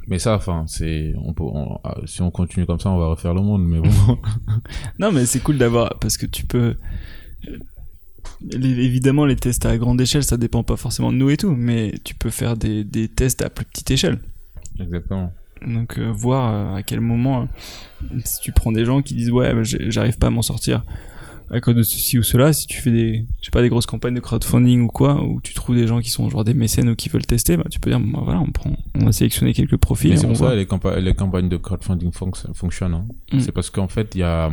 [0.09, 3.07] Mais ça, enfin, c'est, on peut, on- ah, si on continue comme ça, on va
[3.07, 3.63] refaire le monde.
[3.65, 3.89] Mais bon,
[4.99, 6.75] Non, mais c'est cool d'avoir parce que tu peux.
[8.41, 11.51] les- évidemment, les tests à grande échelle, ça dépend pas forcément de nous et tout,
[11.55, 14.19] mais tu peux faire des, des tests à plus petite échelle.
[14.79, 15.31] exactement.
[15.65, 17.41] Donc, euh, voir euh, à quel moment,
[18.03, 20.83] euh, si tu prends des gens qui disent ouais, bah, j'arrive pas à m'en sortir
[21.51, 23.85] à cause de ceci ou cela, si tu fais des, je sais pas, des grosses
[23.85, 26.89] campagnes de crowdfunding ou quoi, où tu trouves des gens qui sont genre des mécènes
[26.89, 29.53] ou qui veulent tester, bah, tu peux dire, bah, voilà, on prend, on a sélectionné
[29.53, 32.93] quelques profils c'est pour ça les, campa- les campagnes de crowdfunding fonc- fonctionnent.
[32.93, 33.05] hein.
[33.33, 33.39] Mm.
[33.39, 34.49] C'est parce qu'en fait, il y a,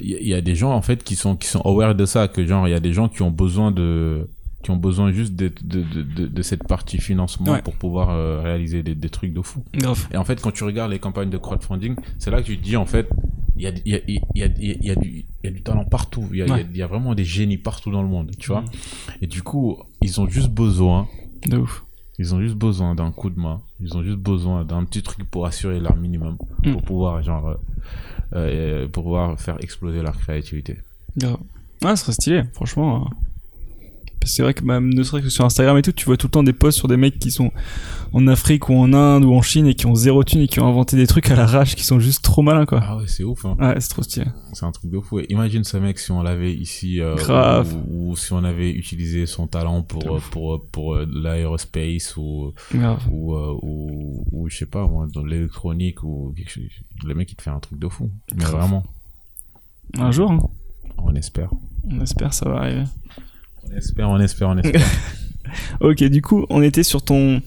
[0.00, 2.44] il y, a- des gens en fait qui sont qui sont aware de ça, que
[2.44, 4.28] genre il y a des gens qui ont besoin de
[4.62, 5.82] qui ont besoin juste de, de,
[6.28, 7.62] de, cette partie financement Ouais.
[7.62, 9.64] pour pouvoir euh, réaliser des, des trucs de fou.
[10.12, 12.62] Et en fait, quand tu regardes les campagnes de crowdfunding, c'est là que tu te
[12.62, 13.08] dis en fait,
[13.56, 15.84] il y a, y, a, y, a, y, a du, il y a du talent
[15.84, 16.26] partout.
[16.32, 16.66] Il Ouais.
[16.74, 18.62] y a vraiment des génies partout dans le monde, tu vois.
[18.62, 18.66] Mm.
[19.22, 21.08] Et du coup, ils ont juste besoin
[21.46, 21.84] De ouf.
[22.18, 23.60] ils ont juste besoin d'un coup de main.
[23.80, 26.36] Ils ont juste besoin d'un petit truc pour assurer leur minimum.
[26.64, 26.72] Mm.
[26.72, 27.56] Pour pouvoir, genre, euh,
[28.34, 30.78] euh, pour pouvoir faire exploser leur créativité.
[31.84, 33.10] Ah, ce serait stylé, franchement.
[34.24, 36.30] C'est vrai que même ne serait que sur Instagram et tout, tu vois tout le
[36.32, 37.50] temps des posts sur des mecs qui sont
[38.12, 40.60] en Afrique ou en Inde ou en Chine et qui ont zéro thune et qui
[40.60, 42.80] ont inventé des trucs à la rage qui sont juste trop malins quoi.
[42.82, 43.44] Ah ouais, c'est ouf.
[43.44, 43.56] Hein.
[43.58, 44.26] Ouais, c'est trop stylé.
[44.52, 45.20] C'est un truc de fou.
[45.28, 47.74] Imagine ce mec si on l'avait ici, euh, Grave.
[47.90, 52.16] Ou, ou si on avait utilisé son talent pour euh, pour euh, pour, euh, l'aérospace
[52.16, 52.52] ou
[53.10, 56.64] ou, ou ou je sais pas moi dans l'électronique ou quelque chose.
[57.04, 58.10] Le mec il te fait un truc de fou.
[58.34, 58.56] Mais Grave.
[58.56, 58.84] vraiment,
[59.98, 60.40] Un jour, hein.
[60.98, 61.50] on espère.
[61.90, 62.84] on espère ça va arriver.
[63.70, 64.82] On espère, on espère, on espère.
[65.80, 67.42] Ok, du coup, on était sur ton.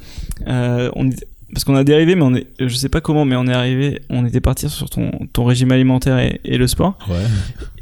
[0.47, 2.45] euh, on est- Parce qu'on a dérivé, mais on est.
[2.59, 4.01] Je sais pas comment, mais on est arrivé.
[4.09, 6.99] On était parti sur ton, ton régime alimentaire et, et le sport.
[7.09, 7.15] ouais.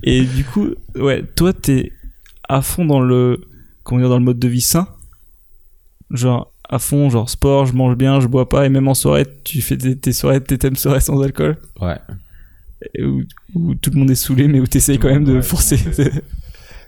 [0.04, 1.92] Et du coup, ouais, toi, t'es
[2.48, 3.42] à fond dans le.
[3.84, 4.88] Comment dire, dans le mode de vie sain.
[6.12, 9.26] Genre, à fond, genre sport, je mange bien, je bois pas, et même en soirée,
[9.44, 11.58] tu fais tes, tes soirées, tes thèmes soirées sans alcool.
[11.82, 11.98] Ouais.
[13.02, 13.24] Où,
[13.56, 15.78] où tout le monde est saoulé, mais où t'essayes quand même de Ouais, forcer.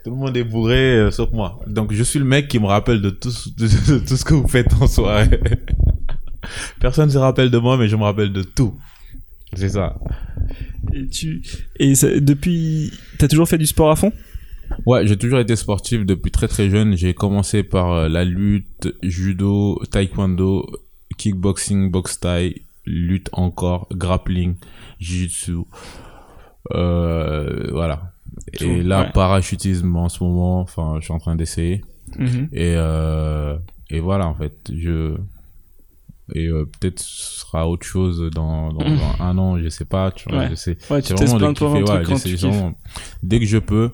[0.06, 1.60] tout le monde est bourré euh, sauf moi.
[1.68, 4.24] Donc je suis le mec qui me rappelle de tout, ce- de, de tout ce
[4.24, 5.40] que vous faites en soirée.
[6.80, 8.76] Personne ne se rappelle de moi, mais je me rappelle de tout.
[9.56, 9.98] C'est ça.
[10.94, 11.42] et tu.
[11.80, 12.92] Et ça- depuis.
[13.18, 14.12] T'as toujours fait du sport à fond?
[14.86, 16.96] Ouais, j'ai toujours été sportif depuis très très jeune.
[16.96, 20.70] J'ai commencé par euh, la lutte, judo, taekwondo,
[21.18, 24.56] kickboxing, boxe thaï, lutte encore, grappling,
[25.00, 25.66] jiu-jitsu.
[26.74, 28.12] Euh, voilà.
[28.58, 29.12] Tout, Et là, ouais.
[29.14, 31.84] parachutisme en ce moment, enfin, je suis en train d'essayer.
[32.18, 32.50] Mhm.
[32.54, 33.58] Et, euh,
[33.90, 35.16] et voilà, en fait, je.
[36.34, 38.98] Et euh, peut-être ce sera autre chose dans, dans, Mhm.
[38.98, 40.50] dans un an, je sais pas, tu vois, Ouais.
[40.56, 40.72] je.
[40.72, 42.74] Ouais, C'est vraiment plein de kiffer, ouais, quand tu vraiment-
[43.22, 43.92] Dès que je peux,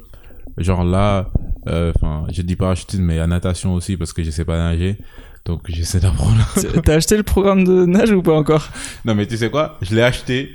[0.58, 1.30] genre là,
[1.68, 4.98] euh, enfin, j'ai dit parachutisme, mais la natation aussi parce que je sais pas nager.
[5.46, 6.38] Donc j'essaie d'apprendre.
[6.84, 8.70] T'as acheté le programme de nage ou pas encore?
[9.06, 9.78] Non, mais tu sais quoi?
[9.82, 10.52] Je l'ai acheté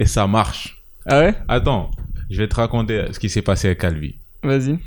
[0.00, 0.82] et ça marche.
[1.06, 1.34] Ah ouais?
[1.48, 1.90] Attends,
[2.30, 4.16] je vais te raconter ce qui s'est passé à Calvi.
[4.42, 4.78] Vas-y.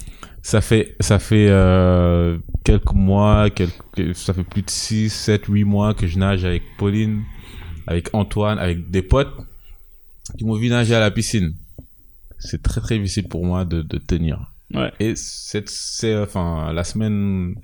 [0.43, 5.63] Ça fait, ça fait euh, quelques mois, quelques, ça fait plus de 6, 7, 8
[5.65, 7.23] mois que je nage avec Pauline,
[7.85, 9.33] avec Antoine, avec des potes
[10.37, 11.53] qui m'ont vu nager à la piscine.
[12.39, 14.39] C'est très très difficile pour moi de, de tenir.
[14.73, 14.91] Ouais.
[14.99, 17.55] Et cette, c'est, enfin, la semaine,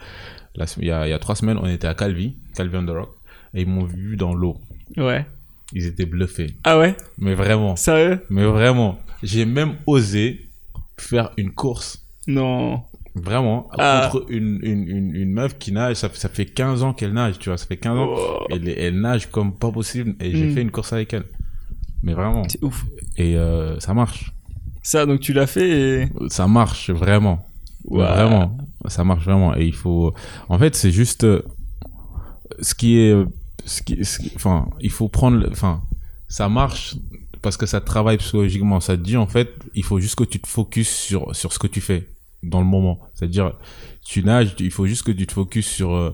[0.55, 2.85] la, il y a, il y a trois semaines, on était à Calvi, Calvi on
[2.85, 3.09] the Rock,
[3.53, 4.57] et ils m'ont vu dans l'eau.
[4.97, 5.25] Ouais.
[5.73, 6.55] Ils étaient bluffés.
[6.63, 6.95] Ah ouais?
[7.17, 8.23] Mais vraiment, Sérieux?
[8.29, 8.99] Mais vraiment.
[9.23, 10.49] J'ai même osé
[10.97, 12.81] faire une course Non.
[13.15, 14.09] Vraiment, Ah.
[14.11, 17.13] contre une, une, une, une meuf qui nage, ça, fait- ça fait 15 ans qu'elle
[17.13, 18.09] nage, tu vois, ça fait 15 ans.
[18.15, 20.53] Oh, Elle, elle nage comme pas possible et j'ai Mm.
[20.53, 21.23] fait une course avec elle.
[22.03, 22.43] Mais vraiment.
[22.47, 22.85] c'est ouf.
[23.17, 24.31] Et euh, ça marche.
[24.83, 25.69] Ça, donc tu l'as fait
[26.03, 26.09] et.
[26.29, 27.47] Ça marche vraiment.
[27.89, 28.55] Vraiment.
[28.87, 29.55] Ça marche vraiment.
[29.55, 30.13] Et il faut.
[30.47, 31.23] En fait, c'est juste.
[31.23, 31.41] euh,
[32.61, 33.15] Ce qui est.
[33.65, 35.47] Ce qui, ce qui- Enfin, il faut prendre.
[35.51, 35.81] Enfin,
[36.27, 36.95] ça marche
[37.47, 38.81] parce que ça travaille psychologiquement.
[38.81, 41.59] Ça te dit, en fait, il faut juste que tu te focuses sur, sur ce
[41.59, 42.09] que tu fais
[42.43, 42.99] dans le moment.
[43.13, 43.53] C'est-à-dire,
[44.03, 46.11] tu nages, il faut juste que tu te focuses sur euh,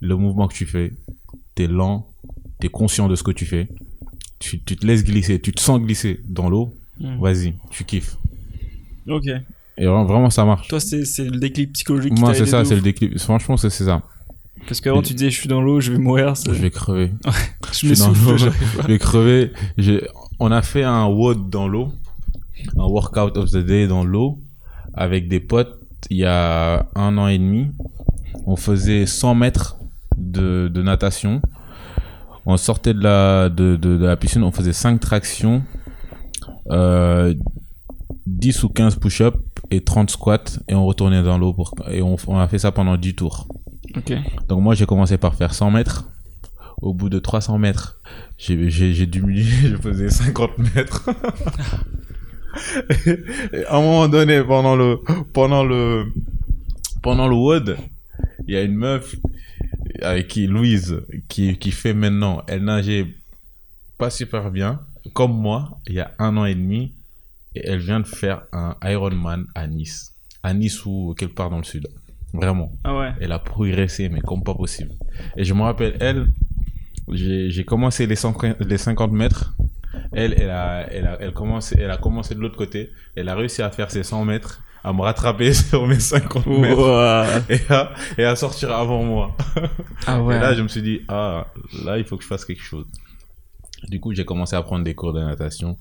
[0.00, 0.94] le mouvement que tu fais.
[1.54, 2.08] T'es lent,
[2.58, 3.68] t'es conscient de ce que tu fais.
[4.38, 6.74] Tu, tu te laisses glisser, tu te sens glisser dans l'eau.
[6.98, 7.20] Hmm.
[7.20, 8.16] Vas-y, tu kiffes.
[9.06, 9.26] Ok.
[9.76, 10.68] Et vraiment, ça marche.
[10.68, 13.18] Toi, c'est le déclic psychologique Moi, c'est ça, c'est le déclic.
[13.18, 14.02] Franchement, c'est ça.
[14.66, 16.34] Parce qu'avant, tu disais, je suis dans l'eau, je vais mourir.
[16.34, 17.10] Je vais crever.
[17.72, 18.36] Je suis dans l'eau.
[18.36, 18.48] Je
[18.86, 19.52] vais crever.
[20.38, 21.92] On a fait un WOD dans l'eau.
[22.78, 24.38] Un workout of the day dans l'eau.
[24.94, 25.78] Avec des potes.
[26.10, 27.68] Il y a un an et demi.
[28.46, 29.76] On faisait 100 mètres
[30.16, 31.40] de, de natation.
[32.46, 34.42] On sortait de la, de, de, de la piscine.
[34.42, 35.62] On faisait 5 tractions.
[36.70, 37.34] Euh,
[38.26, 39.38] 10 ou 15 push-ups
[39.70, 40.58] et 30 squats.
[40.68, 41.52] Et on retournait dans l'eau.
[41.52, 43.48] Pour, et on, on a fait ça pendant 10 tours.
[44.48, 46.08] Donc moi j'ai commencé par faire 100 mètres.
[46.80, 48.00] Au bout de 300 mètres,
[48.38, 51.10] j'ai diminué, je faisais 50 mètres.
[53.52, 55.00] Et à un moment donné, pendant le
[55.32, 56.06] pendant le
[57.02, 57.76] pendant le WOD,
[58.46, 59.16] il y a une meuf
[60.02, 63.06] avec qui Louise qui qui fait maintenant, elle nageait
[63.96, 64.80] pas super bien,
[65.12, 66.92] comme moi, il y a un an et demi,
[67.54, 71.58] et elle vient de faire un Ironman à Nice, à Nice ou quelque part dans
[71.58, 71.88] le sud,
[72.32, 72.72] vraiment.
[72.84, 73.12] Ah ouais.
[73.20, 74.92] Elle a progressé, mais comme pas possible.
[75.36, 76.26] Et je me rappelle, elle,
[77.10, 79.54] j'ai j'ai commencé les 50, les 50 mètres.
[80.12, 82.90] Elle, elle a, elle a, elle commence, elle a commencé de l'autre côté.
[83.16, 87.42] Elle a réussi à faire ses 100 mètres, à me rattraper sur mes 50 mètres
[87.50, 89.36] et à, et à sortir avant moi.
[90.06, 90.36] Ah ouais.
[90.36, 91.46] Et là, je me suis dit, ah,
[91.84, 92.86] là, il faut que je fasse quelque chose.
[93.88, 95.76] Du coup, j'ai commencé à prendre des cours de natation.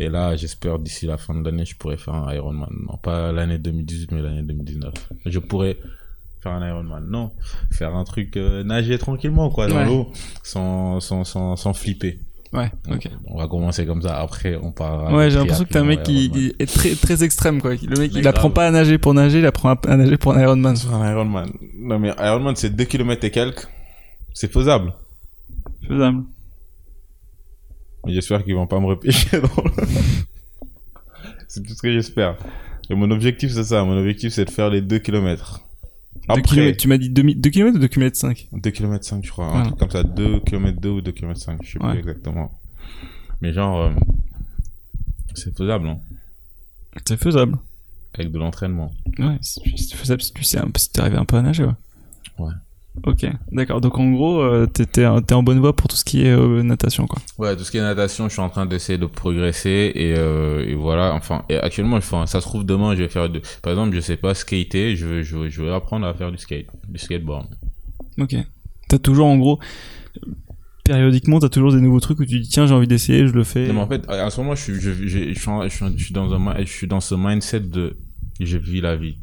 [0.00, 2.70] Et là, j'espère d'ici la fin de l'année, je pourrais faire un Ironman.
[2.88, 4.92] Non, pas l'année 2018, mais l'année 2019.
[5.26, 5.76] Je pourrais
[6.42, 7.04] faire un Ironman.
[7.08, 7.30] Non,
[7.70, 9.86] faire un truc, euh, nager tranquillement, quoi, dans Ouais.
[9.86, 10.10] l'eau,
[10.42, 12.18] sans, sans, sans, sans flipper.
[12.52, 13.08] Ouais, ok.
[13.28, 14.20] On va commencer comme ça.
[14.20, 15.14] Après, on parlera.
[15.14, 17.70] Ouais, j'ai l'impression que t'es un mec qui est très, très extrême, quoi.
[17.70, 20.34] Le mec, Mais il apprend pas à nager pour nager, il apprend à nager pour
[20.34, 20.76] un Ironman.
[20.76, 21.50] Sur un Ironman.
[21.78, 23.66] Non, mais Ironman, c'est 2 km et quelques.
[24.34, 24.92] C'est faisable.
[25.88, 26.24] Faisable.
[28.06, 29.70] Mais J'espère qu'ils vont pas me repêcher dans le...
[31.48, 32.36] C'est tout ce que j'espère.
[32.90, 33.84] Et mon objectif, c'est ça.
[33.84, 35.60] Mon objectif, c'est de faire les 2 km.
[36.28, 39.24] 2 km, tu m'as dit 2, 2 km ou 2 km 5 2 km 5,
[39.24, 39.50] je crois.
[39.52, 39.58] Ah.
[39.58, 40.02] Un truc comme ça.
[40.02, 41.58] 2 km 2 ou 2 km 5.
[41.62, 41.90] Je sais Ouais.
[41.92, 42.52] plus exactement.
[43.40, 43.90] Mais genre, euh,
[45.34, 45.98] c'est faisable, hein.
[47.06, 47.58] C'est faisable.
[48.14, 48.92] Avec de l'entraînement.
[49.18, 51.72] Ouais, c'est faisable si tu sais un peu, si arrivé un peu à nager, ouais.
[52.38, 52.52] Ouais.
[53.06, 53.80] Ok, d'accord.
[53.80, 56.26] Donc en gros, euh, t'es t'es en t'es en bonne voie pour tout ce qui
[56.26, 57.22] est euh, natation, quoi.
[57.38, 60.66] Ouais, tout ce qui est natation, je suis en train d'essayer de progresser et, euh,
[60.66, 61.14] et voilà.
[61.14, 64.00] Enfin, et actuellement, enfin, ça se trouve demain, je vais faire de, par exemple, je
[64.00, 66.98] sais pas skater, je veux, je veux, je veux apprendre à faire du skate, du
[66.98, 67.46] skateboard.
[68.18, 68.36] Ok.
[68.88, 69.58] T'as toujours en gros,
[70.84, 73.44] périodiquement, t'as toujours des nouveaux trucs où tu dis tiens, j'ai envie d'essayer, je le
[73.44, 73.68] fais.
[73.68, 76.34] Non, mais en fait, à ce moment, je suis, je, je, je, suis je dans
[76.34, 77.96] un, je suis dans ce mindset de,
[78.38, 79.16] je vis la vie.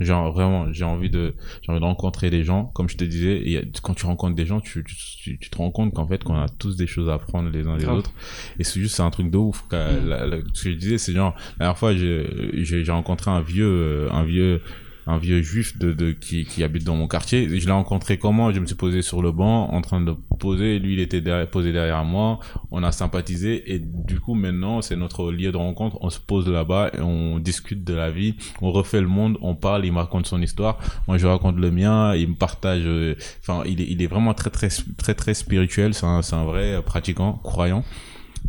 [0.00, 2.66] Genre, vraiment, j'ai envie de, j'ai envie de rencontrer des gens.
[2.74, 5.70] Comme je te disais, et quand tu rencontres des gens, tu, tu, tu, te rends
[5.72, 8.12] compte qu'en fait, qu'on a tous des choses à apprendre les uns des autres.
[8.60, 9.64] Et c'est juste, c'est un truc de ouf.
[9.68, 10.08] qu'à- Mm.
[10.08, 12.26] la- la- ce que je disais, c'est genre, la dernière fois, j'ai,
[12.64, 14.60] j'ai j'ai rencontré un vieux, euh, un vieux,
[15.08, 17.48] un vieux juif de, de qui, qui habite dans mon quartier.
[17.58, 18.52] Je l'ai rencontré comment?
[18.52, 20.78] Je me suis posé sur le banc, en train de poser.
[20.78, 22.38] Lui, il était derrière, posé derrière moi.
[22.70, 25.96] On a sympathisé et du coup, maintenant, c'est notre lieu de rencontre.
[26.02, 28.34] On se pose là-bas et on discute de la vie.
[28.60, 29.38] On refait le monde.
[29.40, 29.86] On parle.
[29.86, 30.78] Il me raconte son histoire.
[31.06, 32.14] Moi, je raconte le mien.
[32.14, 32.82] Il me partage.
[32.84, 34.68] euh, Enfin, il est, il est vraiment très, très,
[34.98, 35.94] très, très spirituel.
[35.94, 37.82] C'est un, c'est un vrai pratiquant, croyant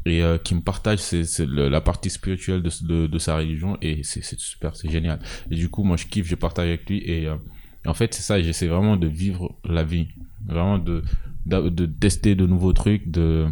[0.05, 3.35] et euh, qui me partage c'est c'est le- la partie spirituelle de, de, de sa
[3.37, 5.19] religion et c'est super c'est génial
[5.51, 7.35] et du coup moi je kiffe je partage avec lui et euh,
[7.85, 10.07] en fait c'est ça j'essaie vraiment de vivre la vie
[10.47, 11.03] vraiment de
[11.45, 13.47] de, de tester de nouveaux trucs de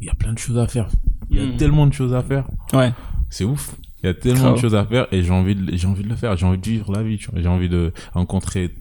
[0.00, 0.88] il y a plein de choses à faire
[1.30, 1.56] il y a Mm.
[1.56, 2.92] tellement de choses à faire Ouais.
[3.30, 4.54] c'est ouf il y a tellement Grave.
[4.56, 6.58] de choses à faire et j'ai envie de j'ai envie de le faire j'ai envie
[6.58, 8.74] de vivre la vie j'ai envie de rencontrer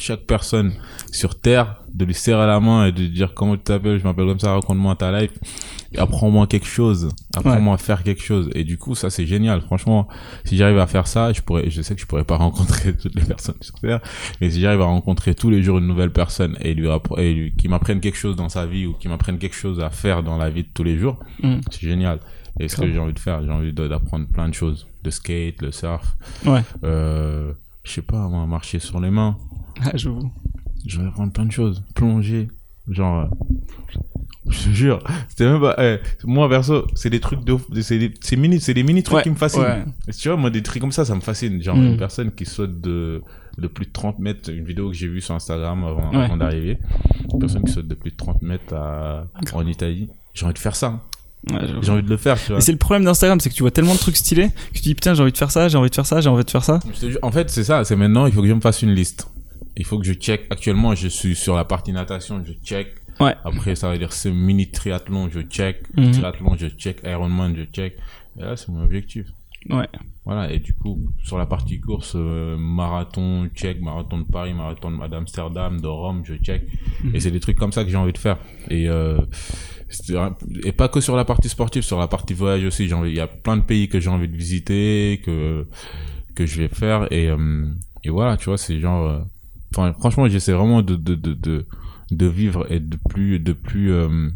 [0.00, 0.72] chaque personne
[1.12, 4.04] sur terre de lui serrer la main et de lui dire comment tu t'appelles je
[4.04, 5.32] m'appelle comme ça raconte-moi ta life
[5.96, 8.48] apprends-moi quelque chose apprends-moi à faire quelque chose.
[8.54, 9.60] Et du coup ça c'est génial.
[9.60, 10.08] Franchement
[10.44, 13.14] si j'arrive à faire ça je pourrais je sais que je pourrais pas rencontrer toutes
[13.14, 14.00] les personnes sur terre
[14.40, 17.52] mais si j'arrive à rencontrer tous les jours une nouvelle personne et lui, et lui
[17.56, 20.36] qui m'apprenne quelque chose dans sa vie ou qui m'apprenne quelque chose à faire dans
[20.38, 21.60] la vie de tous les jours Mm.
[21.70, 22.20] c'est génial.
[22.58, 25.10] Et ce que j'ai envie de faire j'ai envie de- d'apprendre plein de choses le
[25.10, 26.14] skate le surf
[26.46, 26.60] Ouais.
[26.84, 27.52] euh,
[27.84, 29.36] je sais pas moi marcher sur les mains
[29.84, 30.30] Ah, j'avoue.
[30.86, 32.48] je vais apprendre plein de choses plonger
[32.88, 33.98] genre euh,
[34.48, 38.12] je te jure c'était même pas eh, moi perso c'est des trucs de c'est des
[38.20, 39.84] c'est mini c'est des mini trucs Ouais, qui me fascinent ouais.
[40.08, 41.84] Et tu vois moi des trucs comme ça ça me fascine genre Mm.
[41.86, 43.22] une personne qui saute de
[43.58, 46.24] de plus de 30 mètres une vidéo que j'ai vue sur Instagram avant, Ouais.
[46.24, 46.78] avant d'arriver
[47.32, 50.58] une personne qui saute de plus de 30 mètres à, en Italie j'ai envie de
[50.58, 51.00] faire ça
[51.48, 51.82] j'avoue.
[51.82, 53.62] j'ai envie de le faire tu vois Et c'est le problème d'Instagram, c'est que tu
[53.62, 55.78] vois tellement de trucs stylés que tu dis putain, j'ai envie de faire ça, j'ai
[55.78, 56.80] envie de faire ça, j'ai envie de faire ça.
[57.00, 57.82] Je En fait, c'est ça.
[57.84, 59.26] C'est maintenant, il faut que je me fasse une liste.
[59.80, 60.42] Il faut que je check.
[60.50, 62.88] Actuellement, je suis sur la partie natation, je check.
[63.18, 63.34] Ouais.
[63.44, 65.84] Après, ça veut dire ce mini triathlon, je check.
[65.96, 66.10] Mhm.
[66.12, 67.00] Triathlon, je check.
[67.02, 67.96] Ironman, je check.
[68.38, 69.24] Et là, c'est mon objectif.
[69.70, 69.88] Ouais.
[70.26, 70.52] Voilà.
[70.52, 73.80] Et du coup, sur la partie course, euh, marathon, check.
[73.80, 76.62] Marathon de Paris, marathon d'Amsterdam, de Rome, je check.
[77.02, 77.14] Mhm.
[77.16, 78.36] Et c'est des trucs comme ça que j'ai envie de faire.
[78.68, 79.16] Et, euh,
[80.62, 82.86] et pas que sur la partie sportive, sur la partie voyage aussi.
[82.86, 85.66] J'ai envie, il y a plein de pays que j'ai envie de visiter, que,
[86.34, 87.10] que je vais faire.
[87.10, 87.64] Et, euh,
[88.04, 89.20] et voilà, tu vois, c'est genre, euh,
[89.74, 91.66] enfin, franchement, j'essaie vraiment de, de, de, de,
[92.10, 94.28] de vivre et de plus, de plus, euh,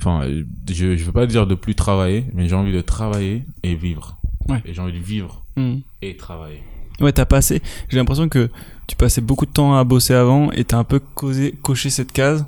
[0.00, 0.26] enfin,
[0.68, 4.16] je, je veux pas dire de plus travailler, mais j'ai envie de travailler et vivre.
[4.48, 4.62] Ouais.
[4.64, 5.76] Et j'ai envie de vivre Mm.
[6.02, 6.60] et travailler.
[7.00, 7.62] Ouais, t'as passé.
[7.88, 8.50] J'ai l'impression que
[8.86, 12.12] tu passais beaucoup de temps à bosser avant et t'as un peu causé, coché cette
[12.12, 12.44] case.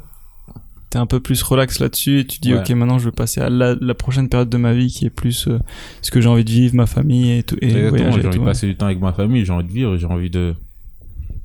[0.90, 2.61] T'es un peu plus relax là-dessus et tu dis Ouais.
[2.61, 5.11] ok maintenant je vais passer à la, la prochaine période de ma vie qui est
[5.11, 5.58] plus euh,
[6.02, 7.56] ce que j'ai envie de vivre, ma famille et tout.
[7.62, 8.44] Et j'ai envie tout, de ouais.
[8.44, 10.54] passer du temps avec ma famille, j'ai envie de vivre, j'ai envie de,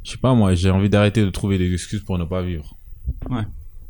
[0.03, 2.75] je sais pas moi, j'ai envie d'arrêter de trouver des excuses pour ne pas vivre.
[3.29, 3.43] Ouais.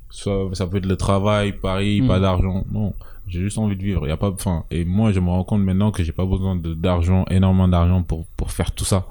[0.09, 2.93] Soit ça peut être le travail, Paris, pas d'argent, non,
[3.27, 5.61] j'ai juste envie de vivre, y a pas, enfin, et moi je me rends compte
[5.63, 9.07] maintenant que j'ai pas besoin de d'argent, énormément d'argent pour pour faire tout ça.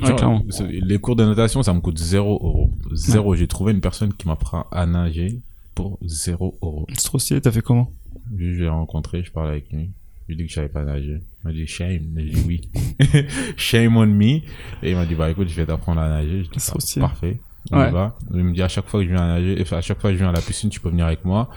[0.00, 2.70] Ouais, Genre, c'est- les cours de natation, ça me coûte 0 euros.
[2.92, 3.34] Zéro.
[3.34, 5.40] J'ai trouvé une personne qui m'apprend à nager
[5.74, 6.86] pour 0 euros.
[6.90, 7.90] C'est trop stylé, t'as fait comment?
[8.36, 9.90] L'ai rencontré, je parle avec lui.
[10.28, 11.20] Je lui ai dit que je savais pas nager.
[11.42, 12.14] Il m'a dit shame.
[12.16, 12.68] J'ai dit oui.
[13.56, 14.24] shame on me.
[14.24, 14.42] Et
[14.82, 16.42] il m'a dit bah écoute, je vais t'apprendre à nager.
[16.44, 17.00] Trop bah, stylé.
[17.00, 17.40] parfait.
[17.70, 17.90] On Ouais.
[17.90, 18.16] va.
[18.34, 20.10] Il me dit à chaque fois que je viens à nager, enfin, à chaque fois
[20.10, 21.48] que je viens à la piscine, tu peux venir avec moi.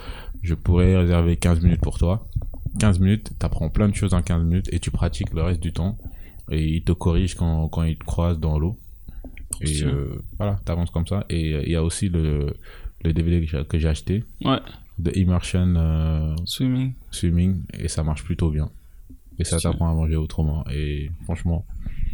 [0.42, 2.26] Je pourrais réserver 15 minutes pour toi.
[2.80, 5.74] 15 minutes, t'apprends plein de choses en 15 minutes et tu pratiques le reste du
[5.74, 5.98] temps.
[6.50, 8.78] Et il te corrige quand, quand il te croise dans l'eau.
[9.62, 11.26] Et euh, voilà, t'avances comme ça.
[11.30, 12.54] Et euh, il y a aussi le,
[13.04, 14.58] le DVD j'ai- que j'ai acheté, Ouais.
[15.02, 16.94] De Immersion euh, Swimming.
[17.12, 18.70] Swimming, et ça marche plutôt bien.
[19.40, 20.64] Et ça t'apprend à manger autrement.
[20.72, 21.66] Et franchement,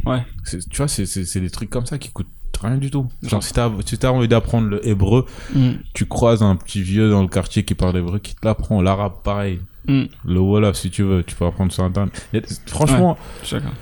[0.06, 0.22] Ouais.
[0.70, 1.04] tu vois, c'est-
[1.40, 2.26] des trucs comme ça qui coûtent
[2.62, 3.06] rien du tout.
[3.22, 3.42] Genre.
[3.42, 5.72] Si t'as si t'as envie d'apprendre le hébreu, Mm.
[5.94, 8.80] tu croises un petit vieux dans le quartier qui parle hébreu qui te l'apprend.
[8.82, 9.60] L'arabe, pareil.
[9.86, 10.04] Mm.
[10.24, 12.28] Le Wolof, si tu veux, tu peux apprendre sur Internet.
[12.32, 13.72] Et franchement, suis d'accord.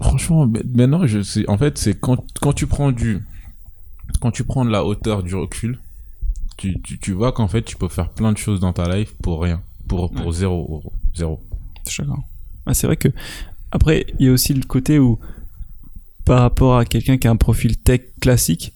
[0.00, 3.22] franchement, ma- maintenant, je sais, en fait, c'est quand, quand tu prends du,
[4.20, 5.78] quand tu prends de la hauteur, du recul,
[6.58, 9.14] tu, tu, tu vois qu'en fait, tu peux faire plein de choses dans ta life
[9.22, 9.62] pour rien.
[9.88, 10.32] Pour, pour Ouais.
[10.32, 10.92] zéro euro.
[11.16, 11.40] Zéro.
[12.66, 13.08] Ah, c'est vrai que
[13.70, 15.18] après il y a aussi le côté où
[16.26, 18.74] par rapport à quelqu'un qui a un profil tech classique,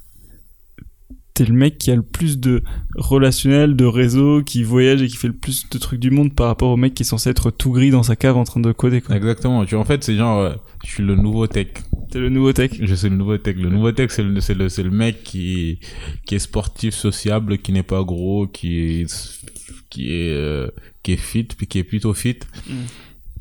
[1.34, 2.62] t'es le mec qui a le plus de
[2.94, 6.46] relationnel, de réseau, qui voyage et qui fait le plus de trucs du monde par
[6.46, 8.72] rapport au mec qui est censé être tout gris dans sa cave en train de
[8.72, 9.02] coder.
[9.02, 9.16] Quoi.
[9.16, 9.64] Exactement.
[9.66, 11.68] Tu vois, en fait, c'est genre, euh, je suis le nouveau tech.
[12.12, 12.72] T'es le nouveau tech.
[12.78, 13.56] Je suis le nouveau tech.
[13.56, 15.78] Le nouveau tech, c'est le, c'est le, c'est le mec qui,
[16.26, 19.40] qui est sportif, sociable, qui n'est pas gros, qui est,
[19.88, 20.68] qui est, euh,
[21.02, 22.36] qui est fit, puis qui est plutôt fit,
[22.68, 22.72] Mm.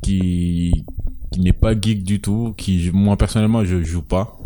[0.00, 0.84] qui,
[1.32, 4.38] qui n'est pas geek du tout, qui, moi, personnellement, je joue pas.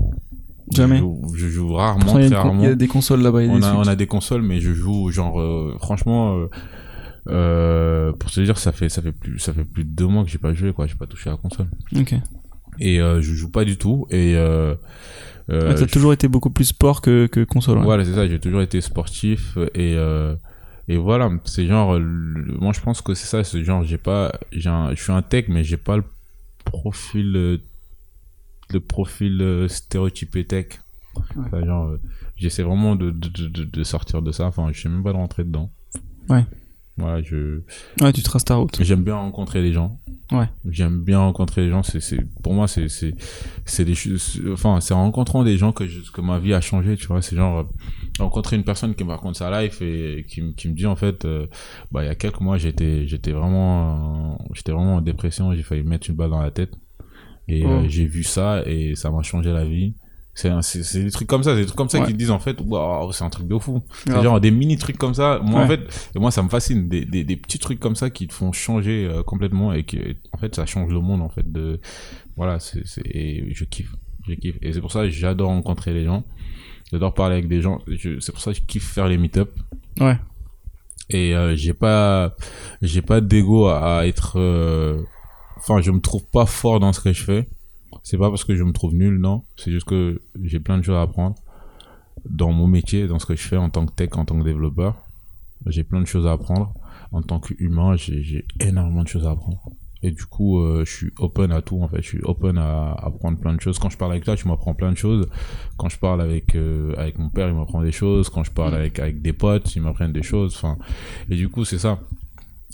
[0.73, 0.97] Jamais.
[0.97, 2.63] Je joue, je joue rarement, Pourtant, il très rarement.
[2.65, 3.43] il y a des consoles là-bas.
[3.45, 6.37] il y a On a, on a des consoles, mais je joue, genre, euh, franchement,
[6.37, 6.47] euh,
[7.29, 10.25] euh, pour te dire, ça fait, ça fait plus, ça fait plus de deux mois
[10.25, 10.89] que j'ai pas joué, quoi.
[10.89, 11.69] J'ai pas touché à la console.
[11.97, 12.15] Ok.
[12.81, 14.75] Et, euh, je joue pas du tout, et, euh,
[15.51, 17.79] euh, Ah, T'as je- toujours été beaucoup plus sport que, que console.
[17.79, 17.85] ouais.
[17.85, 20.35] voilà, c'est ça, j'ai toujours été sportif et euh,
[20.89, 24.33] et voilà, c'est genre le- moi je pense que c'est ça, c'est genre j'ai pas
[24.53, 26.05] j'ai je suis un tech mais j'ai pas le
[26.65, 27.61] profil
[28.71, 30.67] le profil stéréotypé tech.
[31.17, 31.23] Ouais.
[31.47, 31.95] Enfin, genre
[32.37, 35.13] j'essaie vraiment de, de, de, de- de sortir de ça, enfin je sais même pas
[35.13, 35.71] de rentrer dedans.
[36.29, 36.45] Ouais.
[36.99, 37.61] Voilà, je
[38.01, 38.79] Ouais, tu traces ta route.
[38.83, 39.99] J'aime bien rencontrer les gens.
[40.33, 40.47] Ouais.
[40.71, 41.83] J'aime bien rencontrer les gens.
[41.83, 43.15] C'est, c'est, pour moi, c'est, c'est,
[43.67, 46.61] c'est des choses, enfin, c'est en rencontrant des gens que, je- que ma vie a
[46.63, 47.21] changé, tu vois.
[47.21, 47.65] C'est genre, euh,
[48.19, 50.97] rencontrer une personne qui me raconte sa life et qui, me- qui me dit, en
[50.97, 51.47] fait, euh,
[51.93, 55.53] bah, il y a quelques mois, j'étais, j'étais vraiment, euh, j'étais vraiment en dépression.
[55.55, 56.73] J'ai failli me mettre une balle dans la tête.
[57.47, 57.69] Et Oh.
[57.69, 59.95] euh, j'ai vu ça et ça m'a changé la vie.
[60.39, 62.07] C'est, c'est, c'est des trucs comme ça, c'est des trucs comme ça Ouais.
[62.07, 63.83] qui te disent, en fait, waouh, c'est un truc de fou.
[64.05, 64.23] C'est Grave.
[64.23, 65.41] genre des mini trucs comme ça.
[65.43, 65.81] Moi, en fait,
[66.15, 66.89] et moi, ça me fascine.
[66.89, 69.99] Des, des, des petits trucs comme ça qui te font changer euh, complètement et qui,
[70.33, 71.51] en fait, ça change le monde, en fait.
[71.51, 71.81] De,
[72.37, 73.95] voilà, c'est, c'est, et je kiffe.
[74.29, 74.57] Je kiffe.
[74.61, 76.23] Et c'est pour ça que j'adore rencontrer les gens.
[76.93, 77.79] J'adore parler avec des gens.
[78.21, 79.51] C'est pour ça que je kiffe faire les meet-up.
[80.01, 80.19] Ouais.
[81.09, 82.35] Et euh, j'ai pas,
[82.83, 84.39] j'ai pas d'ego à, à être.
[84.39, 85.01] euh,
[85.57, 87.49] Enfin, je me trouve pas fort dans ce que je fais.
[88.07, 89.43] C'est pas parce que je me trouve nul, non.
[89.57, 91.35] C'est juste que j'ai plein de choses à apprendre
[92.25, 94.45] dans mon métier, dans ce que je fais en tant que tech, en tant que
[94.45, 94.95] développeur.
[95.67, 96.73] J'ai plein de choses à apprendre.
[97.11, 99.61] En tant qu'humain, j'ai énormément de choses à apprendre.
[100.05, 102.01] Et du coup, euh, je suis open à tout, en fait.
[102.01, 103.81] Je suis open à à apprendre plein de choses.
[103.81, 105.27] Quand je parle avec toi, tu m'apprends plein de choses.
[105.77, 108.29] Quand je parle avec, euh, avec mon père, il m'apprend des choses.
[108.29, 108.77] Quand je parle Mm.
[108.77, 110.55] avec, avec des potes, ils m'apprennent des choses.
[110.55, 110.79] Enfin,
[111.29, 111.99] et du coup, c'est ça.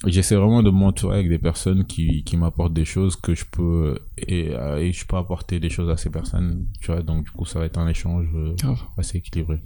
[0.07, 3.99] J'essaie vraiment de m'entourer avec des personnes qui, qui m'apportent des choses que je peux
[4.19, 7.03] et, et je peux apporter des choses à ces personnes tu vois.
[7.03, 8.55] Donc du coup ça va être un échange euh,
[8.99, 9.59] assez équilibré.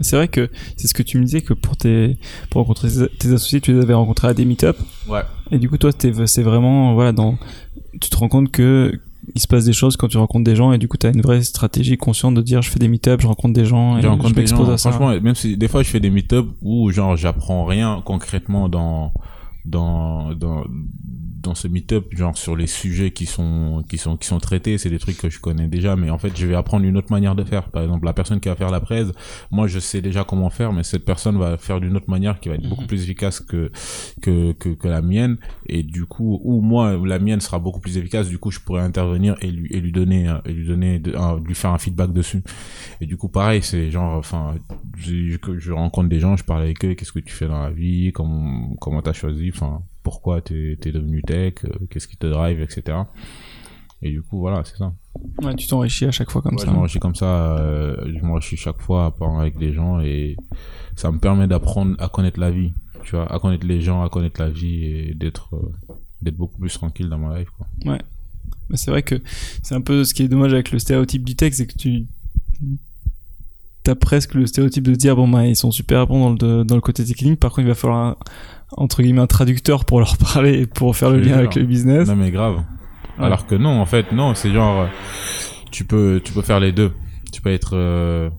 [0.00, 2.18] C'est vrai que c'est ce que tu me disais que pour tes
[2.50, 2.88] pour rencontrer
[3.20, 4.76] tes- associés, tu les avais rencontrés à des meet-up.
[5.08, 5.22] ouais.
[5.52, 7.38] Et du coup, toi, c'est vraiment voilà dans
[8.00, 8.92] tu te rends compte que
[9.34, 11.10] il se passe des choses quand tu rencontres des gens et du coup, tu as
[11.10, 14.02] une vraie stratégie consciente de dire je fais des meet-up, je rencontre des gens et
[14.02, 14.90] je des m'expose gens à ça.
[14.90, 19.12] franchement même si des fois je fais des meet-up où genre j'apprends rien concrètement dans
[19.64, 20.64] dans dans
[21.40, 24.90] dans ce meet-up genre sur les sujets qui sont qui sont qui sont traités c'est
[24.90, 27.34] des trucs que je connais déjà mais en fait je vais apprendre une autre manière
[27.34, 27.70] de faire.
[27.70, 29.08] Par exemple la personne qui va faire la presse
[29.50, 32.48] moi je sais déjà comment faire mais cette personne va faire d'une autre manière qui
[32.48, 32.86] va être beaucoup Mhm.
[32.88, 33.70] plus efficace que,
[34.22, 35.36] que que que la mienne.
[35.66, 38.28] Et du coup ou moi la mienne sera beaucoup plus efficace.
[38.28, 41.38] Du coup je pourrais intervenir et lui et lui donner et lui donner de- un-
[41.40, 42.42] lui faire un feedback dessus.
[43.00, 44.54] Et du coup pareil c'est genre enfin
[44.96, 47.70] je- je rencontre des gens je parle avec eux qu'est-ce que tu fais dans la
[47.70, 52.26] vie comment comment t'as choisi enfin pourquoi t'es es devenu tech euh, qu'est-ce qui te
[52.26, 52.98] drive etc
[54.02, 54.92] et du coup voilà c'est ça.
[55.42, 56.66] Ouais, tu t'enrichis à chaque fois comme Ouais, ça.
[56.66, 60.36] je m'enrichis comme ça euh, je m'enrichis chaque fois à parler avec des gens et
[60.96, 62.72] ça me permet d'apprendre à connaître la vie
[63.04, 66.58] tu vois à connaître les gens à connaître la vie et d'être euh, d'être beaucoup
[66.58, 67.66] plus tranquille dans ma life quoi.
[68.68, 69.20] Mais c'est vrai que
[69.62, 72.06] c'est un peu ce qui est dommage avec le stéréotype du texte, c'est que tu
[73.82, 76.74] t'as presque le stéréotype de dire bon bah ils sont super bons dans le dans
[76.74, 77.38] le côté technique.
[77.40, 78.16] Par contre, il va falloir un,
[78.76, 82.08] entre guillemets un traducteur pour leur parler et pour faire le lien avec le business.
[82.08, 82.62] non mais grave
[83.18, 83.26] Ouais.
[83.26, 84.86] alors que non en fait non c'est genre euh,
[85.70, 86.92] tu peux tu peux faire les deux
[87.32, 88.30] tu peux être euh,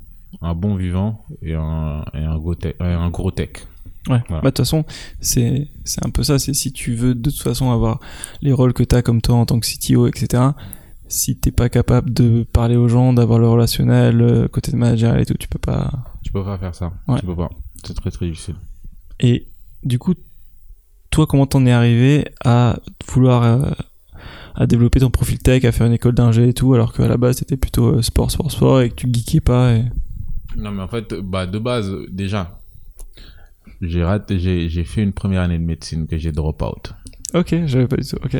[0.42, 3.50] un bon vivant et un et un gros tech, et un gros tech
[4.10, 4.20] Ouais.
[4.30, 4.42] Voilà.
[4.42, 4.84] Bah de toute façon,
[5.20, 6.40] c'est c'est un peu ça.
[6.40, 8.00] C'est si tu veux de toute façon avoir
[8.42, 10.42] les rôles que t'as comme toi en tant que CTO, etc.
[11.12, 15.18] Si t'es pas capable de parler aux gens, d'avoir le relationnel, euh, côté de manager
[15.18, 15.92] et tout, tu peux pas.
[16.24, 17.20] tu peux pas faire ça Ouais.
[17.20, 17.50] tu peux pas
[17.86, 18.56] C'est très très difficile.
[19.20, 19.46] Et
[19.84, 20.14] du coup,
[21.10, 23.72] toi, comment t'en es arrivé à vouloir euh,
[24.56, 27.18] à développer ton profil tech, à faire une école d'ingé et tout, alors qu'à la
[27.18, 29.84] base t'étais plutôt euh, sport, sport, sport et que tu geekais pas et...
[30.56, 32.58] Non, mais en fait, bah, de base, déjà,
[33.82, 36.94] j'ai raté, j'ai, j'ai fait une première année de médecine que j'ai drop out.
[37.34, 38.38] Ok, j'avais pas du tout, ok.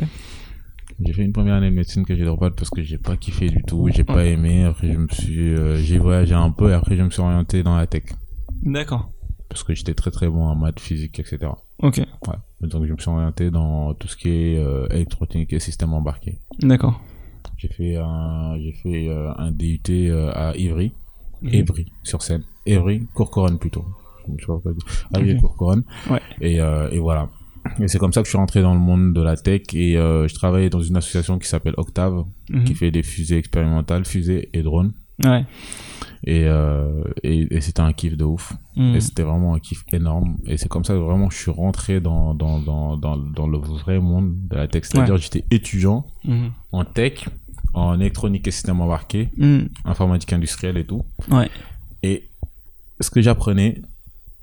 [1.00, 3.48] J'ai fait une première année de médecine que j'ai out parce que j'ai pas kiffé
[3.48, 4.64] du tout, j'ai pas aimé.
[4.64, 7.62] Après, je me suis, euh, j'ai voyagé un peu et après, je me suis orienté
[7.62, 8.04] dans la tech.
[8.62, 9.10] D'accord.
[9.48, 11.38] Parce que j'étais très très bon en maths, physique, etc.
[11.82, 12.34] Ok, Ouais.
[12.68, 16.38] Donc, je me suis orienté dans tout ce qui est euh, électronique et système embarqué.
[16.60, 17.00] d'accord.
[17.58, 20.92] J'ai fait un, j'ai fait euh, un DUT euh, à Ivry,
[21.42, 21.54] Mhm.
[21.54, 22.44] Évry, sur scène.
[22.66, 23.84] Évry, Courcouronne plutôt.
[24.28, 24.72] Je sais pas pourquoi.
[25.12, 25.40] Ah oui, Ok.
[25.40, 25.82] Courcouronne.
[26.08, 26.20] Ouais.
[26.40, 27.28] Et, et voilà.
[27.80, 29.96] Et c'est comme ça que je suis rentré dans le monde de la tech et
[29.96, 32.64] euh, je travaillais dans une association qui s'appelle Octave, Mhm.
[32.64, 34.92] qui fait des fusées expérimentales, fusées et drones.
[35.24, 35.44] Ouais.
[36.24, 38.52] Et, euh, et, et c'était un kiff de ouf.
[38.76, 38.96] Mhm.
[38.96, 40.36] Et c'était vraiment un kiff énorme.
[40.46, 43.58] Et c'est comme ça que vraiment je suis rentré dans, dans, dans, dans, dans le
[43.58, 44.84] vrai monde de la tech.
[44.84, 45.18] C'est-à-dire Ouais.
[45.20, 46.50] que j'étais étudiant Mhm.
[46.72, 47.28] en tech,
[47.74, 49.30] en électronique et système embarqué,
[49.84, 51.02] informatique industrielle et tout.
[51.30, 51.48] Ouais.
[52.02, 52.28] Et
[53.00, 53.80] ce que j'apprenais,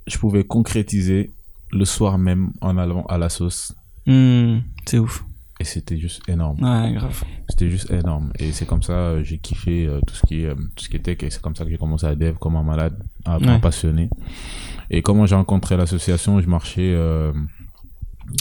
[0.08, 1.32] je pouvais concrétiser
[1.72, 3.74] le soir même en allant à la sauce.
[4.06, 4.64] Mhm.
[4.86, 5.24] C'est ouf.
[5.62, 6.56] Et c'était juste énorme.
[6.64, 7.22] Ouais, grave.
[7.50, 8.32] C'était juste énorme.
[8.40, 10.90] Et c'est comme ça, euh, j'ai kiffé euh, tout ce qui est, euh, tout ce
[10.90, 11.18] qui est tech.
[11.22, 13.48] Et c'est comme ça que j'ai commencé à dev comme un malade, un Ouais.
[13.48, 14.10] un passionné.
[14.90, 17.34] Et comment j'ai rencontré l'association, je marchais, euh,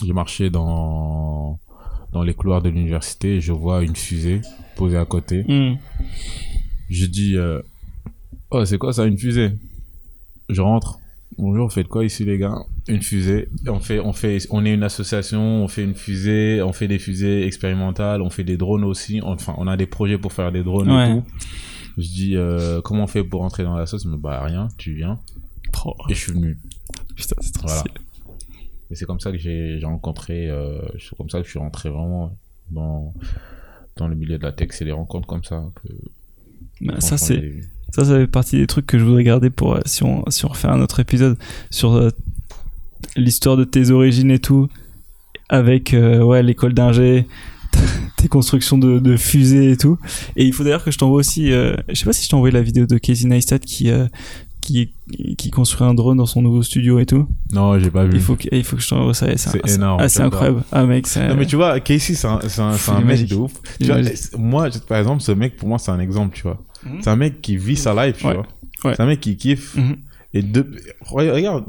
[0.07, 1.59] je marchais dans,
[2.13, 4.41] dans les couloirs de l'université je vois une fusée
[4.77, 5.45] posée à côté.
[5.49, 5.77] Mhm.
[6.89, 7.37] Je dis,
[8.53, 9.51] oh, c'est quoi ça, une fusée?
[10.49, 11.01] Je rentre.
[11.39, 12.65] Bonjour, vous faites quoi ici, les gars?
[12.89, 13.49] Une fusée.
[13.69, 16.99] On fait, on fait, on est une association, on fait une fusée, on fait des
[16.99, 19.21] fusées expérimentales, on fait des drones aussi.
[19.23, 21.11] Enfin, on a des projets pour faire des drones Ouais.
[21.13, 21.25] et tout.
[21.97, 24.05] Je dis, euh, comment on fait pour entrer dans la sauce?
[24.05, 25.21] Mais bah rien, tu viens.
[25.73, 25.97] Trop.
[26.09, 26.59] Et je suis venu.
[27.15, 27.85] Putain, c'est trop Voilà.
[28.91, 31.89] Et c'est comme ça que j'ai rencontré, euh, c'est comme ça que je suis rentré
[31.89, 32.37] vraiment
[32.71, 33.13] dans
[33.97, 34.71] dans le milieu de la tech.
[34.73, 35.89] C'est les rencontres comme ça que.
[36.81, 37.61] Bah, ça, c'est,
[37.91, 40.45] ça, ça fait partie des trucs que je voudrais garder pour, euh, si on, si
[40.45, 41.39] on refait un autre épisode
[41.71, 42.11] sur euh,
[43.17, 44.69] l'histoire de tes origines et tout,
[45.49, 47.27] avec, euh, ouais, l'école d'ingé,
[48.17, 49.99] tes constructions de, de fusées et tout.
[50.37, 52.35] Et il faut d'ailleurs que je t'envoie aussi, euh, je sais pas si je t'ai
[52.35, 54.07] envoyé la vidéo de Casey Neistat qui, euh,
[54.61, 54.93] qui,
[55.39, 57.27] qui construit un drone dans son nouveau studio et tout.
[57.53, 58.13] Non, j'ai pas vu.
[58.15, 59.27] Il faut que, il faut que je t'envoie ça.
[59.37, 60.63] C'est, C'est énorme, Ah, c'est incroyable.
[60.73, 62.41] Ah, mec, c'est, Non mais tu vois, Casey c'est un,
[62.89, 63.53] un, mec de ouf.
[63.81, 64.01] Tu vois,
[64.37, 66.63] moi, par exemple, ce mec pour moi c'est un exemple, tu vois.
[66.93, 67.03] Mhm.
[67.03, 68.35] C'est un mec qui vit sa life, tu Ouais.
[68.35, 68.47] vois.
[68.85, 68.95] Ouais.
[68.97, 69.77] C'est un mec qui kiffe.
[69.77, 69.97] Mhm.
[70.35, 70.67] Et de...
[71.03, 71.65] regarde,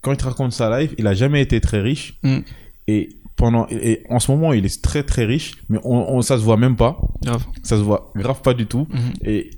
[0.00, 2.14] quand il te raconte sa life, il a jamais été très riche.
[2.22, 2.42] Mhm.
[2.88, 6.36] Et pendant, et en ce moment, il est très très riche, mais on, on, ça
[6.38, 6.98] se voit même pas.
[7.22, 7.44] grave.
[7.62, 8.86] Ça se voit grave pas du tout.
[9.24, 9.50] Et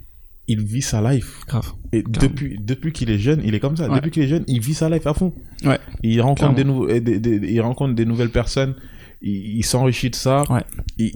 [0.47, 1.41] il vit sa life.
[1.49, 1.73] Grave.
[1.93, 3.89] Et depuis, depuis qu'il est jeune, il est comme ça.
[3.89, 3.97] Ouais.
[3.97, 5.33] Depuis qu'il est jeune, il vit sa life à fond.
[5.65, 5.79] Ouais.
[6.03, 6.85] Il rencontre, Clairement.
[6.87, 8.75] des, des, des- il rencontre des nouvelles personnes.
[9.23, 10.43] Il, il s'enrichit de ça.
[10.51, 10.63] Ouais.
[10.99, 11.13] Il,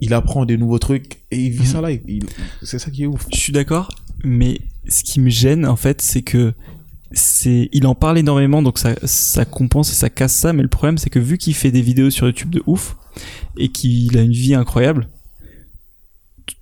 [0.00, 2.00] il apprend des nouveaux trucs et il vit sa life.
[2.06, 2.26] Il-
[2.62, 3.26] C'est ça qui est ouf.
[3.32, 3.88] Je suis d'accord,
[4.24, 6.54] mais ce qui me gêne en fait, c'est que
[7.12, 10.52] c'est, il en parle énormément, donc ça, ça compense et ça casse ça.
[10.52, 12.96] Mais le problème, c'est que vu qu'il fait des vidéos sur YouTube de ouf
[13.56, 15.08] et qu'il a une vie incroyable,
[16.46, 16.56] tu-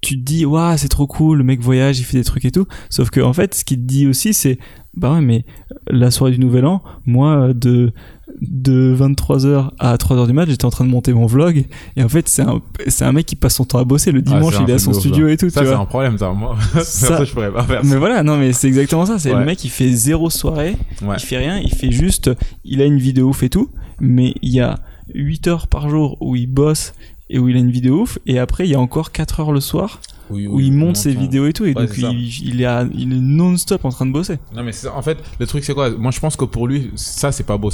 [0.00, 2.50] tu te dis waouh c'est trop cool, le mec voyage, il fait des trucs et
[2.50, 2.66] tout.
[2.88, 4.58] Sauf que en fait, ce qu'il te dit aussi, c'est
[4.94, 5.44] bah ouais, mais
[5.88, 7.92] la soirée du Nouvel An, moi de
[8.40, 11.64] de 23h à 3h du mat, j'étais en train de monter mon vlog
[11.96, 14.22] et en fait, c'est un c'est un mec qui passe son temps à bosser le
[14.22, 16.30] dimanche, Ah, un il est à son studio et tout, Ça, c'est un problème, ça.
[16.32, 17.98] Moi, Ça- ça, je pourrais pas faire Mais ça.
[17.98, 19.18] voilà, non, mais c'est exactement ça.
[19.18, 19.40] C'est Ouais.
[19.40, 21.16] le mec, il fait zéro soirée, Ouais.
[21.18, 22.30] il fait rien, il fait juste,
[22.64, 23.68] il a une vidéo ouf et tout,
[24.00, 24.78] mais il y a
[25.14, 26.92] 8 heures par jour où il bosse
[27.28, 29.52] et où il a une vidéo ouf, et après il y a encore 4 heures
[29.52, 30.00] le soir
[30.30, 32.86] Oui, où il monte ses vidéos et tout, et Ouais, donc il, il est, à-
[32.94, 34.38] il est non-stop en train de bosser.
[34.54, 35.90] Non, mais en fait, le truc, c'est quoi?
[35.90, 37.70] Moi, je pense que pour lui, ça, c'est pas beau.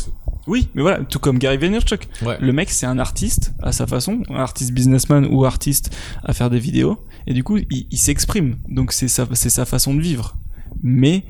[0.47, 2.09] Oui, mais voilà, tout comme Gary Vaynerchuk.
[2.23, 2.37] Ouais.
[2.41, 5.95] Le mec, c'est un artiste à sa façon, un artiste businessman ou artiste
[6.25, 8.57] à faire des vidéos, et du coup, il, il s'exprime.
[8.69, 10.37] Donc c'est sa, c'est sa façon de vivre.
[10.83, 11.25] Mais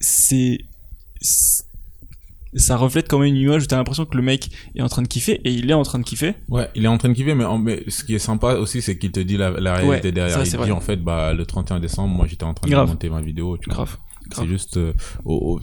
[0.00, 0.58] c'est,
[1.20, 1.64] c'est-
[2.54, 5.02] ça reflète quand même une image où t'as l'impression que le mec est en train
[5.02, 6.34] de kiffer, et il est en train de kiffer.
[6.48, 8.80] Ouais, il est en train de kiffer, mais, en- mais ce qui est sympa aussi,
[8.82, 10.34] c'est qu'il te dit la, la réalité Ouais, derrière.
[10.36, 10.66] ça, il c'est te vrai.
[10.66, 12.86] dit, en fait, bah, le 31 décembre, moi, j'étais en train Grave.
[12.86, 13.58] de monter ma vidéo.
[13.58, 13.74] Tu vois.
[13.74, 13.96] Grave.
[14.30, 14.44] grave.
[14.44, 14.92] C'est juste, euh,
[15.26, 15.60] au- au-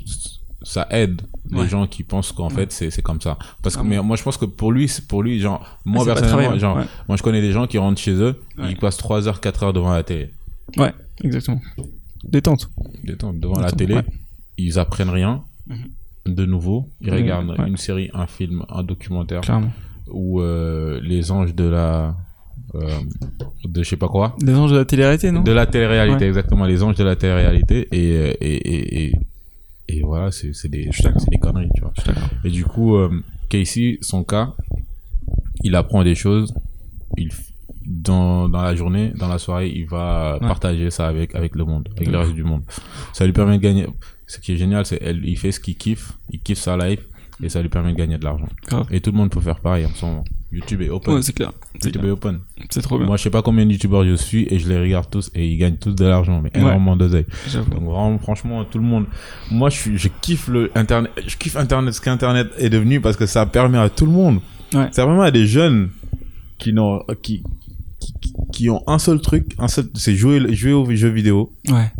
[0.65, 1.67] ça aide les Ouais.
[1.69, 3.37] gens qui pensent qu'en fait, c'est, c'est comme ça.
[3.61, 6.57] Parce que, mais moi, je pense que pour lui, pour lui, genre, moi, pas personnellement,
[6.57, 6.83] genre, ouais.
[7.07, 9.73] moi, je connais des gens qui rentrent chez eux, ils passent 3 heures, 4 heures
[9.73, 10.31] devant la télé.
[10.77, 10.91] Ouais,
[11.23, 11.61] exactement.
[12.27, 12.69] Détente.
[13.03, 13.99] Détente, devant la télé,
[14.57, 15.43] ils apprennent rien.
[15.67, 15.77] Mhm.
[16.33, 19.41] De nouveau, ils regardent une série, un film, un documentaire,
[20.07, 22.15] ou euh, les anges de la,
[22.73, 22.89] euh,
[23.63, 25.41] de je sais pas quoi, Des anges de la télé-réalité, non?
[25.43, 26.27] De la télé-réalité, Ouais.
[26.29, 29.11] exactement, les anges de la télé-réalité, et, euh, et, et, et
[29.87, 31.93] et voilà, c'est c'est des, c'est des conneries, tu vois.
[32.43, 34.53] Et du coup, euh, Casey, son cas,
[35.63, 36.53] il apprend des choses,
[37.17, 37.29] il,
[37.85, 41.87] dans, dans la journée, dans la soirée, il va partager ça avec, avec le monde,
[41.95, 42.63] avec le reste du monde.
[43.13, 43.85] Ça lui permet de gagner.
[44.27, 47.01] Ce qui est génial, c'est il fait ce qu'il kiffe, il kiffe sa life,
[47.43, 48.47] et ça lui permet de gagner de l'argent.
[48.91, 50.23] Et tout le monde peut faire pareil en ce moment.
[50.51, 51.15] YouTube est open.
[51.15, 51.51] Ouais, c'est clair.
[51.83, 52.39] YouTube est open.
[52.69, 53.07] C'est trop bien.
[53.07, 55.45] Moi, je sais pas combien de youtubeurs je suis et je les regarde tous et
[55.45, 57.25] ils gagnent tous de l'argent, mais énormément d'oseille.
[57.53, 59.05] Donc vraiment, franchement, tout le monde.
[59.51, 63.17] Moi, je suis, je kiffe le internet, je kiffe internet, ce qu'internet est devenu parce
[63.17, 64.39] que ça permet à tout le monde.
[64.73, 64.87] Ouais.
[64.91, 65.89] C'est vraiment à des jeunes
[66.57, 67.43] qui n'ont, qui,
[67.99, 68.13] qui,
[68.53, 71.53] qui ont un seul truc, un seul, c'est jouer, jouer aux jeux vidéo.
[71.67, 71.91] Ouais.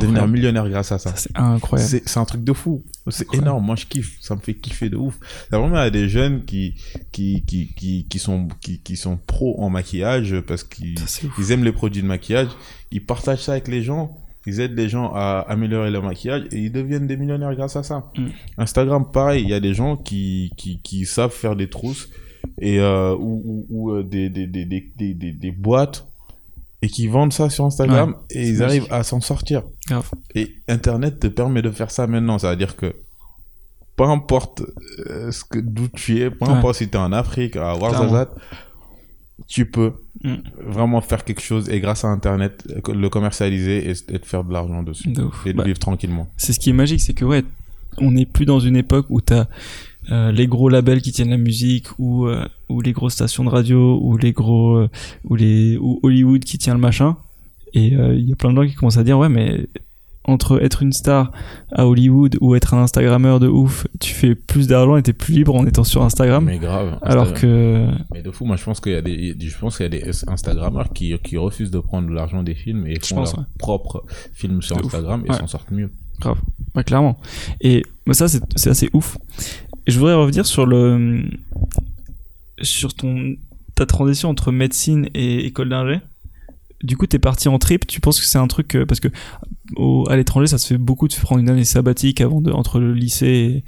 [0.00, 1.10] Devenir millionnaire grâce à ça.
[1.10, 2.00] ça c'est incroyable.
[2.06, 2.84] C'est un truc de fou.
[3.08, 3.64] C'est énorme.
[3.66, 4.16] Moi, je kiffe.
[4.20, 5.18] Ça me fait kiffer de ouf.
[5.50, 6.74] C'est vraiment à des jeunes qui,
[7.12, 10.96] qui, qui, qui, qui sont, qui, qui sont pros en maquillage parce qu'ils,
[11.38, 12.48] ils aiment les produits de maquillage.
[12.90, 14.16] Ils partagent ça avec les gens.
[14.46, 17.82] Ils aident les gens à améliorer leur maquillage et ils deviennent des millionnaires grâce à
[17.82, 18.10] ça.
[18.16, 18.26] Mm.
[18.58, 19.42] Instagram, pareil.
[19.42, 22.08] Il y a des gens qui, qui, qui savent faire des trousses
[22.60, 26.06] et, euh, ou, ou, ou euh, des, des, des, des, des, des boîtes
[26.84, 29.62] et qui vendent ça sur Instagram Ouais, et ils arrivent à s'en sortir.
[29.88, 30.10] Grave.
[30.34, 32.38] Et Internet te permet de faire ça maintenant.
[32.38, 32.94] Ça veut dire que
[33.96, 34.62] peu importe
[35.08, 36.50] euh, ce que d'où tu es, peu Ouais.
[36.52, 37.76] importe si tu es en Afrique, à.
[37.76, 38.32] Ouarzazate,
[39.48, 40.36] tu peux Mm.
[40.64, 44.52] vraiment faire quelque chose et grâce à Internet le commercialiser et, et te faire de
[44.52, 46.28] l'argent dessus De et de Bah, vivre tranquillement.
[46.36, 47.44] c'est ce qui est magique, c'est que ouais,
[47.98, 49.46] on n'est plus dans une époque où t'as
[50.12, 53.48] euh, les gros labels qui tiennent la musique ou euh, ou les grosses stations de
[53.50, 54.88] radio ou les gros euh,
[55.28, 57.16] ou les ou Hollywood qui tient le machin
[57.72, 59.66] et il y a plein de gens qui commencent à dire ouais mais
[60.26, 61.32] entre être une star
[61.72, 65.34] à Hollywood ou être un Instagrammeur de ouf, tu fais plus d'argent et t'es plus
[65.34, 66.44] libre en étant sur Instagram.
[66.44, 66.98] Mais grave.
[67.02, 69.84] alors que Mais de fou, moi je pense qu'il y a des, je pense qu'il
[69.84, 73.32] y a des Instagrammeurs qui, qui refusent de prendre l'argent des films et font pense,
[73.32, 73.44] leur ouais.
[73.58, 74.94] propre film sur De ouf.
[74.94, 75.36] Instagram et Ouais.
[75.36, 75.90] s'en sortent mieux.
[76.20, 76.38] Grave.
[76.76, 77.18] Ouais, clairement.
[77.60, 79.18] Et bah, ça, c'est c'est assez ouf.
[79.86, 81.24] Je voudrais revenir sur le
[82.62, 83.36] sur ton
[83.74, 86.00] ta transition entre médecine et école d'ingé.
[86.82, 87.86] Du coup, t'es parti en trip.
[87.86, 89.08] Tu penses que c'est un truc euh, parce que
[89.76, 92.78] au, à l'étranger, ça se fait beaucoup de prendre une année sabbatique avant de entre
[92.78, 93.62] le lycée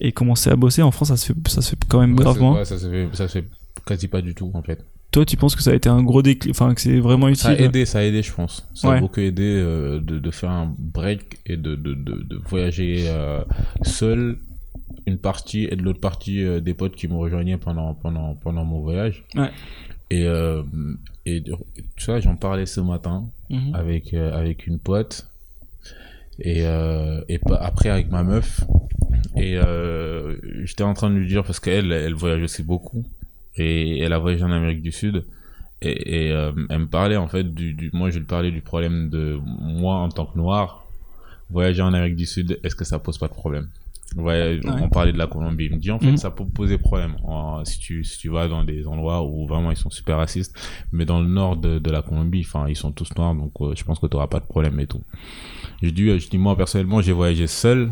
[0.00, 0.82] et, et commencer à bosser.
[0.82, 2.54] En France, ça se fait ça se fait quand même Ouais, gravement.
[2.54, 3.44] ouais, ça se fait, ça se fait
[3.86, 4.82] quasi pas du tout en fait.
[5.10, 7.42] Toi, tu penses que ça a été un gros déclic, enfin que c'est vraiment utile.
[7.42, 8.66] Ça a aidé, ça a aidé, je pense.
[8.74, 8.96] Ça Ouais.
[8.98, 13.06] a beaucoup aidé euh, de, de faire un break et de, de, de, de voyager
[13.08, 13.42] euh,
[13.82, 14.38] seul
[15.06, 18.64] une partie et de l'autre partie euh, des potes qui me rejoignaient pendant, pendant, pendant
[18.64, 19.24] mon voyage.
[19.34, 19.50] Ouais.
[20.10, 20.62] Et, euh,
[21.26, 23.74] et tu vois, j'en parlais ce matin Mhm.
[23.74, 25.26] avec, euh, avec une pote
[26.38, 28.62] et, euh, et après avec ma meuf.
[29.36, 29.56] Et
[30.64, 33.04] j'étais en train de lui dire, parce qu'elle, elle voyage aussi beaucoup
[33.56, 35.24] et elle a voyagé en Amérique du Sud.
[35.82, 38.60] Et, et euh, elle me parlait en fait du, du moi je lui parlais du
[38.60, 40.84] problème de moi en tant que noir
[41.48, 43.66] voyager en Amérique du Sud est-ce que ça pose pas de problème?
[44.16, 44.70] Ouais, Ouais.
[44.82, 46.16] on parlait de la Colombie il me dit en fait Mhm.
[46.16, 49.70] ça peut poser problème En- si tu si tu vas dans des endroits où vraiment
[49.70, 50.54] ils sont super racistes
[50.92, 53.74] mais dans le nord de, de la Colombie enfin ils sont tous noirs donc euh,
[53.76, 55.02] je pense que tu auras pas de problème et tout
[55.82, 57.90] je dis je dis moi personnellement j'ai voyagé seul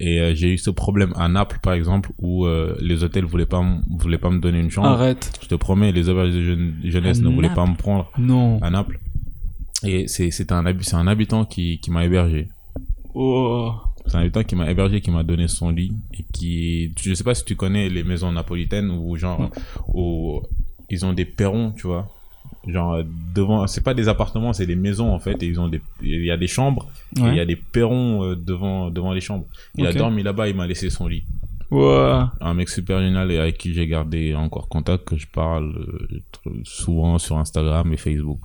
[0.00, 3.46] et euh, j'ai eu ce problème à Naples par exemple où euh, les hôtels voulaient
[3.46, 3.62] pas
[3.98, 5.38] voulaient pas me donner une chambre Arrête.
[5.42, 8.60] je te promets, les auberges de jeune- jeunesse À ne voulaient pas me prendre Non.
[8.60, 8.98] à Naples.
[9.84, 12.48] Et c'est un, c'est un habitant qui, qui m'a hébergé.
[13.14, 13.72] Oh.
[14.06, 15.92] C'est un habitant qui m'a hébergé, qui m'a donné son lit.
[16.12, 19.50] Et qui, je sais pas si tu connais les maisons napolitaines où genre, Mm.
[19.94, 20.42] où
[20.90, 22.08] ils ont des perrons, tu vois.
[22.66, 22.98] Genre,
[23.34, 25.42] devant, c'est pas des appartements, c'est des maisons en fait.
[25.42, 26.88] Et ils ont des, il y a des chambres.
[27.16, 29.46] Et il y a des perrons euh, devant, devant les chambres.
[29.76, 31.24] Il a dormi là-bas, il m'a laissé son lit.
[31.70, 32.32] Ouah.
[32.40, 35.74] un mec super génial et avec qui j'ai gardé encore contact, que je parle
[36.46, 38.38] euh, souvent sur Instagram et Facebook.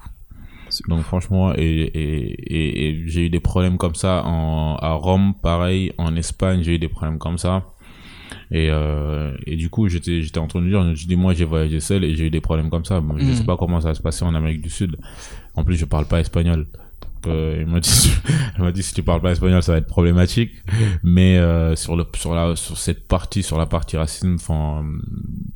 [0.88, 5.34] Donc franchement, et, et, et, et j'ai eu des problèmes comme ça en, à Rome,
[5.42, 7.66] pareil, en Espagne, j'ai eu des problèmes comme ça.
[8.52, 11.46] Et, euh, et du coup, j'étais j'étais en train de dire, je dis moi j'ai
[11.46, 13.00] voyagé seul et j'ai eu des problèmes comme ça.
[13.00, 13.34] Bon, Je Mhm.
[13.36, 14.98] sais pas comment ça va se passer en Amérique du Sud.
[15.56, 16.68] En plus, je parle pas espagnol.
[17.24, 17.90] Donc, euh, il m'a dit,
[18.58, 20.52] il m'a dit si tu parles pas espagnol, ça va être problématique.
[21.04, 24.84] Mais euh, sur le sur la sur cette partie, sur la partie racisme, enfin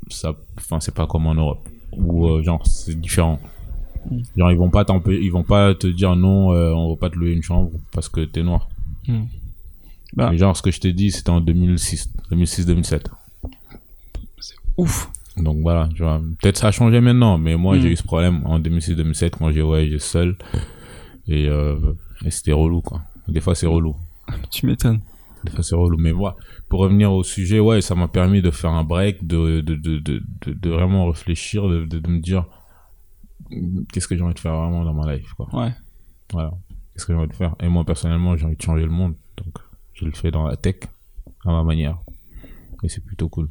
[0.10, 3.40] ça, enfin c'est pas comme en Europe euh, genre c'est différent.
[4.36, 7.16] Genre ils vont pas ils vont pas te dire non, euh, on va pas te
[7.16, 8.68] louer une chambre parce que t'es noir.
[9.08, 9.24] Hmm.
[10.16, 10.30] Bah.
[10.32, 13.06] Mais genre ce que je t'ai dit, c'était en 2006, 2006-2007.
[14.78, 15.10] Ouf.
[15.38, 18.42] Donc voilà, tu vois, peut-être ça a changé maintenant, mais moi j'ai eu ce problème
[18.46, 20.36] en 2006-2007 quand j'ai voyagé seul
[21.28, 21.76] et, euh,
[22.24, 23.02] et c'était relou quoi.
[23.28, 23.96] Des fois c'est relou,
[24.52, 25.00] Tu m'étonnes.
[25.44, 25.98] des fois c'est relou.
[25.98, 26.36] Mais voilà,
[26.70, 29.98] pour revenir au sujet, ouais, ça m'a permis de faire un break, de de de
[29.98, 32.46] de, de, vraiment réfléchir, de, de me dire
[33.92, 35.48] qu'est-ce que j'ai envie de faire vraiment dans ma life quoi.
[35.54, 35.72] Ouais.
[36.32, 36.52] Voilà,
[36.94, 37.56] qu'est-ce que j'ai envie de faire?
[37.60, 39.58] Et moi personnellement j'ai envie de changer le monde, donc
[39.94, 40.76] je le fais dans la tech
[41.46, 41.98] à ma manière.
[42.84, 43.50] Et c'est plutôt cool.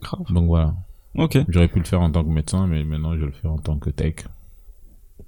[0.00, 0.24] Grave.
[0.30, 0.74] Donc voilà.
[1.16, 1.38] Ok.
[1.48, 3.78] J'aurais pu le faire en tant que médecin, mais maintenant je le fais en tant
[3.78, 4.16] que tech.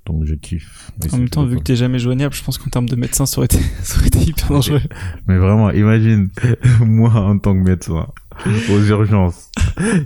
[0.05, 0.91] Donc je kiffe.
[1.05, 1.59] Et En même temps, vu cool.
[1.59, 4.09] que t'es jamais joignable, je pense qu'en termes de médecin, ça aurait été, ça aurait
[4.09, 4.81] été hyper dangereux.
[5.27, 6.29] Mais vraiment, imagine,
[6.81, 8.07] moi en tant que médecin,
[8.71, 9.51] aux urgences,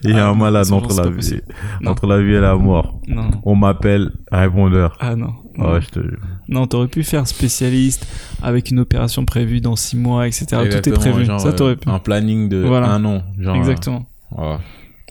[0.05, 1.41] il y a Ah un malade entre la vie,
[1.85, 3.01] entre la vie et la mort.
[3.09, 3.31] Non.
[3.45, 4.97] On m'appelle répondeur.
[5.01, 5.35] Ah non.
[5.59, 6.18] Ah Non, ouais, je te jure.
[6.49, 8.07] non t'aurais pu faire spécialiste
[8.43, 10.47] avec une opération prévue dans six mois, etc.
[10.49, 11.24] Tout est Exactement, prévu.
[11.24, 11.89] genre, ça, euh, t'aurais pu.
[11.89, 12.91] Un planning de Voilà.
[12.93, 13.22] un an.
[13.39, 14.07] Genre, Exactement.
[14.39, 14.59] euh, ouais.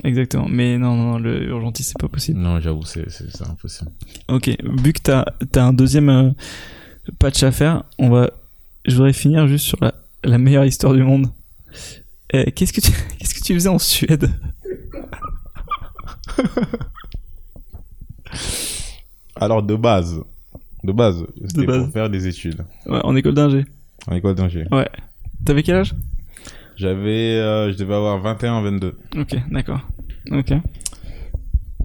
[0.06, 0.48] Exactement.
[0.50, 2.40] Mais non, non, non, le urgentiste, c'est pas possible.
[2.40, 3.06] Non, j'avoue, c'est
[3.48, 3.92] impossible.
[4.30, 4.50] Ok.
[4.82, 6.30] Vu que t'as as un deuxième euh,
[7.20, 8.30] patch à faire, on va.
[8.86, 9.94] Je voudrais finir juste sur la,
[10.24, 11.28] la meilleure histoire du monde.
[12.36, 14.30] Euh, Qu'est-ce que tu qu'est-ce que tu faisais en Suède?
[19.36, 20.22] Alors, de base,
[20.84, 21.84] de base, c'était base.
[21.84, 23.66] pour faire des études ouais, En école d'ingé.
[24.08, 24.66] en école d'ingé.
[24.72, 24.90] Ouais.
[25.46, 25.96] T'avais quel âge?
[26.76, 28.98] J'avais, euh, je devais avoir 21, 22.
[29.18, 29.82] Ok, d'accord.
[30.32, 30.54] Ok.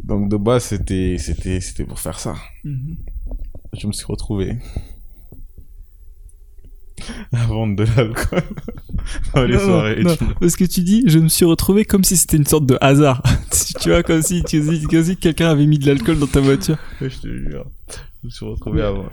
[0.03, 2.35] Donc, de base, c'était, c'était, c'était pour faire ça.
[2.65, 4.57] Je me suis retrouvé
[7.33, 8.43] à vendre de l'alcool
[9.35, 12.05] dans les Non, non, soirées non, parce que tu dis, je me suis retrouvé comme
[12.05, 13.23] si c'était une sorte de hasard.
[13.81, 16.77] tu vois, comme si, tu comme si quelqu'un avait mis de l'alcool dans ta voiture.
[17.01, 17.67] Je te jure.
[18.23, 19.11] Je me suis retrouvé à vendre.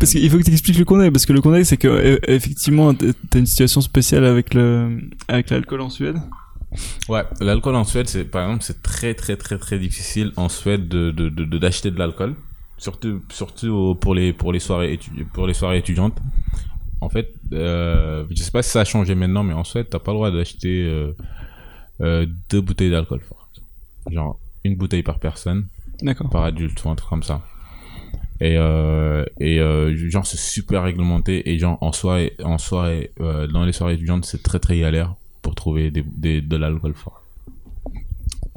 [0.00, 2.18] Parce qu'il faut que tu expliques le contexte, parce que le contexte, c'est que, euh,
[2.26, 4.98] effectivement, t'as une situation spéciale avec le,
[5.28, 6.16] avec l'alcool en Suède.
[7.08, 10.88] Ouais, l'alcool en Suède, c'est par exemple, c'est très très très très difficile en Suède
[10.88, 12.34] de de de de- d'acheter de l'alcool,
[12.78, 16.18] surtout surtout pour les pour les soirées étu- pour les soirées étudiantes.
[17.04, 19.98] En fait, euh, je sais pas si ça a changé maintenant, mais en Suède, t'as
[19.98, 21.12] pas le droit d'acheter euh,
[22.00, 23.46] euh, deux bouteilles d'alcool fort.
[24.10, 25.66] Genre une bouteille par personne,
[26.00, 26.30] D'accord.
[26.30, 27.42] par adulte ou un truc comme ça.
[28.40, 29.58] Et euh, et
[30.10, 34.42] genre c'est super réglementé et genre en soirée en soirée dans les soirées étudiantes c'est
[34.42, 37.22] très très galère pour trouver des, des de l'alcool fort.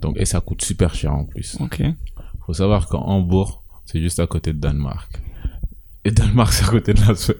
[0.01, 1.57] Donc et ça coûte super cher en plus.
[1.59, 1.83] Ok.
[2.45, 5.21] Faut savoir qu'en Hambourg c'est juste à côté de Danemark.
[6.05, 7.37] Et Danemark c'est à côté de la Suède.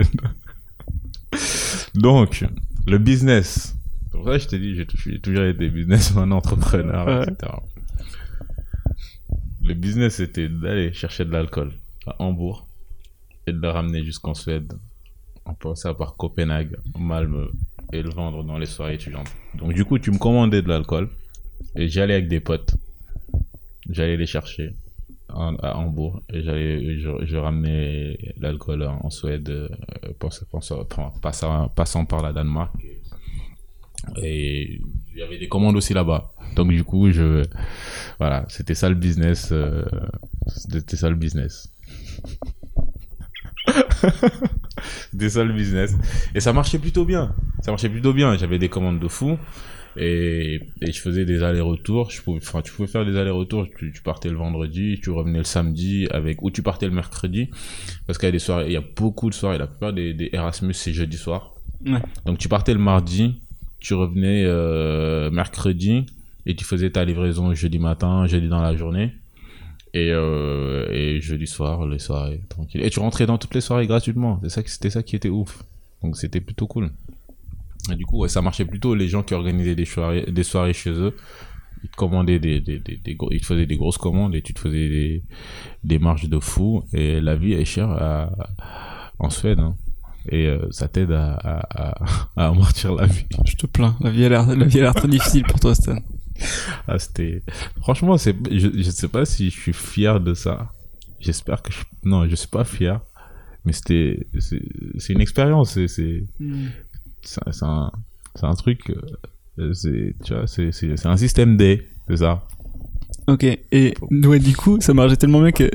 [1.95, 2.45] Donc
[2.86, 3.75] le business.
[4.11, 7.23] Pour ça je t'ai dit j'ai tou- j'ai toujours été businessman entrepreneur Ouais.
[7.23, 7.51] etc.
[9.63, 11.71] Le business c'était d'aller chercher de l'alcool
[12.05, 12.67] à Hambourg
[13.45, 14.73] et de le ramener jusqu'en Suède
[15.45, 17.47] en passant par Copenhague, Malmö
[17.93, 19.30] et le vendre dans les soirées étudiantes.
[19.55, 21.09] Donc du coup, tu me commandais de l'alcool
[21.75, 22.75] et j'allais avec des potes.
[23.89, 24.73] J'allais les chercher
[25.30, 29.67] à Hambourg et j'allais je, ramenais l'alcool en, Suède euh,
[31.21, 32.71] passant, passant par la Danemark
[34.21, 34.80] et
[35.13, 36.32] il y avait des commandes aussi là-bas.
[36.55, 37.43] Donc du coup, je
[38.19, 39.84] voilà, c'était ça le business euh,
[40.47, 41.69] c'était ça le business.
[45.11, 45.95] C'était ça le business.
[46.36, 47.34] Et ça marchait plutôt bien.
[47.61, 48.38] Ça marchait plutôt bien.
[48.38, 49.38] J'avais des commandes de fou.
[50.00, 52.10] Et, et je faisais des allers-retours.
[52.28, 53.68] Enfin, tu pouvais faire des allers-retours.
[53.78, 57.50] Tu, tu partais le vendredi, tu revenais le samedi avec, ou tu partais le mercredi.
[58.06, 59.58] Parce qu'il y a des soirées, il y a beaucoup de soirées.
[59.58, 61.54] La plupart des, des Erasmus, c'est jeudi soir.
[61.86, 62.00] Ouais.
[62.26, 63.39] Donc tu partais le mardi,
[63.80, 66.06] tu revenais euh, mercredi
[66.45, 69.12] et tu faisais ta livraison jeudi matin, jeudi dans la journée.
[69.93, 72.84] Et, euh, et jeudi soir, les soirées tranquilles.
[72.84, 74.39] Et tu rentrais dans toutes les soirées gratuitement.
[74.43, 75.64] C'est ça, qui- c'était ça qui était ouf.
[76.04, 76.91] Donc c'était plutôt cool.
[77.92, 78.96] Et du coup, ouais, ça marchait plutôt.
[78.96, 81.16] Les gens qui organisaient des soirées, des soirées chez eux,
[81.84, 83.00] ils te commandaient des, des, des,
[83.32, 85.24] ils te faisaient des grosses commandes et tu te faisais des,
[85.84, 86.84] des marges de fou.
[86.94, 88.30] Et la vie est chère à,
[89.20, 89.60] en Suède.
[89.60, 89.76] hein.
[90.30, 93.26] Et euh, ça t'aide à, à, à, à amortir la vie.
[93.46, 93.96] Je te plains.
[94.02, 96.00] La vie a l'air, la vie a l'air très difficile pour toi, Stan.
[96.88, 97.44] Ah, c'était.
[97.80, 98.36] Franchement, c'est.
[98.52, 100.72] Je, je sais pas si je suis fier de ça.
[101.20, 101.80] J'espère que je.
[102.04, 103.00] Non, je suis pas fier.
[103.64, 104.28] Mais c'était.
[104.38, 104.62] C'est
[104.98, 105.72] c'est une expérience.
[105.76, 105.88] C'est.
[105.88, 106.48] C'est c'est
[107.51, 107.91] c'est un,
[108.36, 108.91] c'est un truc.
[109.59, 110.13] euh, C'est.
[110.23, 111.88] Tu vois, c'est c'est- c'est un système D.
[112.07, 112.43] C'est ça.
[113.28, 113.43] Ok.
[113.43, 115.69] Et ouais, du coup, ça marchait tellement bien que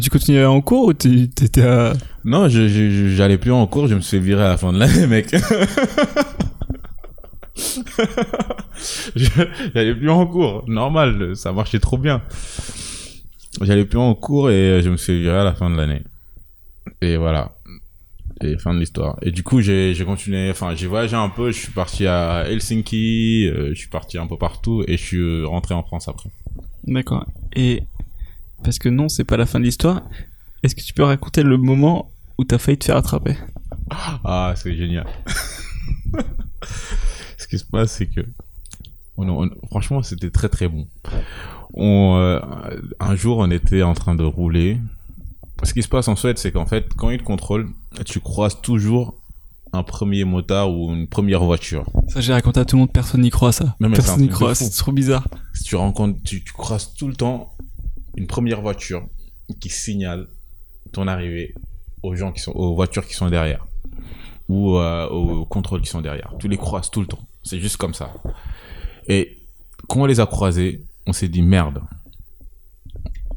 [0.00, 1.92] tu continuais en cours ou tu t'étais à...
[2.24, 3.86] Non, je, je, je- j'allais plus en cours.
[3.88, 5.34] Je me suis virer à la fin de l'année, mec.
[9.14, 10.64] J'allais plus en cours.
[10.68, 11.36] Normal.
[11.36, 12.22] Ça marchait trop bien.
[13.60, 16.02] J'allais plus en cours et je me suis virer à la fin de l'année.
[17.00, 17.52] Et voilà.
[18.42, 19.16] Et fin de l'histoire.
[19.22, 23.46] Et du coup, j'ai, continué, enfin, j'ai voyagé un peu, je suis parti à Helsinki,
[23.48, 26.28] euh, je suis parti un peu partout et je suis rentré en France après.
[26.84, 27.24] D'accord.
[27.54, 27.82] Et
[28.64, 30.02] parce que non, c'est pas la fin de l'histoire.
[30.62, 33.36] Est-ce que tu peux raconter le moment où t'as failli te faire attraper?
[34.24, 35.06] Ah, c'est génial.
[37.38, 38.20] Ce qui se passe, c'est que,
[39.16, 40.86] on- on- franchement, c'était très très bon.
[41.74, 42.40] On, euh,
[43.00, 44.78] un jour, on était en train de rouler.
[45.62, 47.68] Ce qui se passe en Suède, c'est qu'en fait, quand ils te contrôlent,
[48.04, 49.20] tu croises toujours
[49.72, 51.86] un premier motard ou une première voiture.
[52.08, 53.76] Ça, j'ai raconté à tout le monde, personne n'y croit, ça.
[53.80, 55.26] Non, mais personne n'y croit, c'est trop bizarre.
[55.54, 57.54] Si tu rencontres, tu, tu croises tout le temps
[58.16, 59.06] une première voiture
[59.60, 60.28] qui signale
[60.92, 61.54] ton arrivée
[62.02, 63.66] aux gens qui sont, aux voitures qui sont derrière.
[64.48, 66.34] Ou euh, aux contrôles qui sont derrière.
[66.38, 67.20] Tu les croises tout le temps.
[67.42, 68.12] C'est juste comme ça.
[69.08, 69.38] Et
[69.88, 71.80] quand on les a croisés, on s'est dit merde.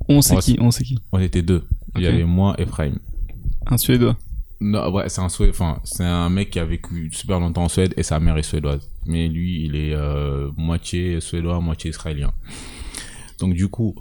[0.09, 0.99] On sait qui, on sait qui.
[1.11, 1.63] On était deux.
[1.95, 2.99] Il y avait moi et Frame.
[3.67, 4.17] Un Suédois.
[4.61, 7.69] Non, ouais, c'est un Sué- enfin, c'est un mec qui a vécu super longtemps en
[7.69, 8.89] Suède et sa mère est suédoise.
[9.05, 12.31] Mais lui, il est euh, moitié suédois, moitié israélien.
[13.39, 13.95] Donc du coup,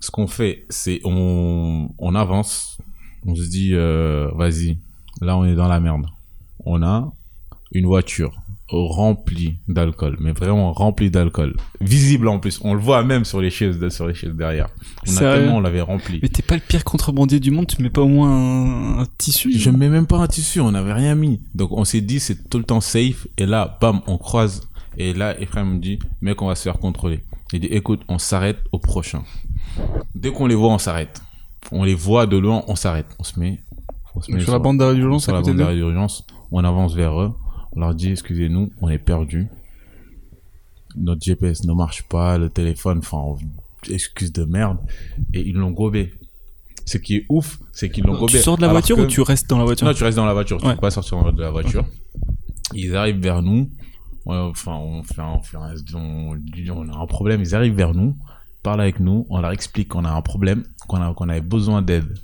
[0.00, 2.78] ce qu'on fait, c'est on, on avance,
[3.26, 4.78] on se dit, euh, vas-y,
[5.20, 6.06] là on est dans la merde.
[6.64, 7.12] On a
[7.72, 8.32] une voiture
[8.70, 12.60] remplie d'alcool, mais vraiment remplie d'alcool, visible en plus.
[12.62, 14.68] On le voit même sur les chaises, de- sur les chaises derrière.
[15.06, 16.20] On a Sérieux tellement on l'avait rempli.
[16.22, 19.06] Mais t'es pas le pire contrebandier du monde, tu mets pas au moins un, un
[19.18, 21.40] tissu Je mets même pas un tissu, on n'avait rien mis.
[21.54, 23.26] Donc on s'est dit c'est tout le temps safe.
[23.38, 24.62] Et là, bam, on croise.
[24.96, 27.20] Et là, Ephraim me dit, mec, on va se faire contrôler.
[27.52, 29.22] Il dit, écoute, on s'arrête au prochain.
[30.14, 31.20] Dès qu'on les voit, on s'arrête.
[31.72, 33.06] On les voit de loin, on s'arrête.
[33.18, 33.60] On se met,
[34.14, 36.26] on se met Sur la bande d'urgence sur la bande d'urgence.
[36.50, 37.32] On avance vers eux.
[37.72, 39.48] On leur dit, excusez-nous, on est perdu.
[40.96, 43.36] Notre GPS ne marche pas, le téléphone, enfin,
[43.88, 44.78] excuse de merde.
[45.34, 46.12] Et ils l'ont gobé.
[46.84, 48.32] Ce qui est ouf, c'est qu'ils l'ont gobé.
[48.32, 49.86] Tu sors de la voiture que- ou tu restes dans la voiture?
[49.86, 51.84] Non, tu restes dans la voiture, tu peux pas sortir de la voiture.
[52.74, 53.70] Ils arrivent vers nous.
[54.26, 57.40] Enfin, on fait, un- on fait on, a un problème.
[57.40, 58.16] Ils arrivent vers nous,
[58.62, 61.82] parlent avec nous, on leur explique qu'on a un problème, qu'on a, qu'on avait besoin
[61.82, 62.18] d'aide.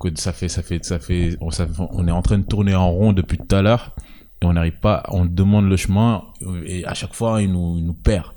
[0.00, 2.44] Que ça fait, ça fait, ça fait, on, ça fait- on est en train de
[2.44, 3.94] tourner en rond depuis tout à l'heure
[4.42, 6.24] et on n'arrive pas, on demande le chemin
[6.64, 8.32] et à chaque fois, ils nous, nous perdent.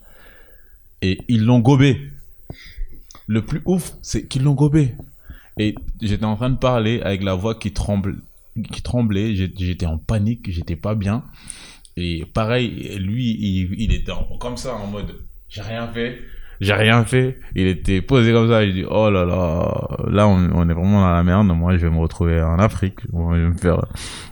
[1.01, 2.12] Et ils l'ont gobé.
[3.28, 4.95] Le plus ouf, c'est qu'ils l'ont gobé.
[5.58, 8.22] Et j'étais en train de parler avec la voix qui tremble,
[8.72, 9.36] qui tremblait.
[9.36, 11.24] J'étais en panique, j'étais pas bien.
[11.95, 15.16] Et pareil, lui, il, il était comme ça, en mode,
[15.49, 16.20] j'ai rien fait,
[16.62, 17.39] j'ai rien fait.
[17.56, 18.64] Il était posé comme ça.
[18.64, 21.47] Il dit, oh là là, là, on, on est vraiment dans la merde.
[21.47, 22.99] Moi, je vais me retrouver en Afrique.
[23.12, 23.86] Moi, je vais me faire,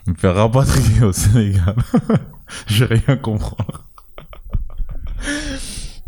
[0.08, 1.76] me faire rapatrier au Sénégal.
[2.68, 3.86] je vais rien comprendre.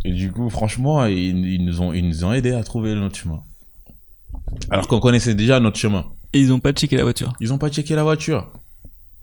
[0.05, 3.15] Et du coup, franchement, ils, ils nous ont, ils nous ont aidés à trouver notre
[3.15, 3.41] chemin.
[4.69, 6.05] Alors qu'on connaissait déjà notre chemin.
[6.33, 7.33] Et ils ont pas checké la voiture.
[7.39, 8.51] Ils ont pas checké la voiture.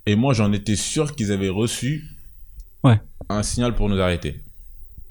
[0.07, 2.05] Et moi, j'en étais sûr qu'ils avaient reçu
[2.82, 2.99] Ouais.
[3.28, 4.41] un signal pour nous arrêter.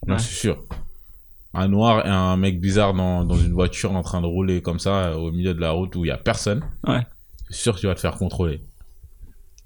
[0.08, 0.20] J'en Ouais.
[0.20, 0.64] suis sûr.
[1.54, 4.80] Un noir et un mec bizarre dans, dans une voiture en train de rouler comme
[4.80, 6.64] ça euh, au milieu de la route où il y a personne.
[6.88, 7.02] Ouais.
[7.50, 8.62] C'est sûr que tu vas te faire contrôler.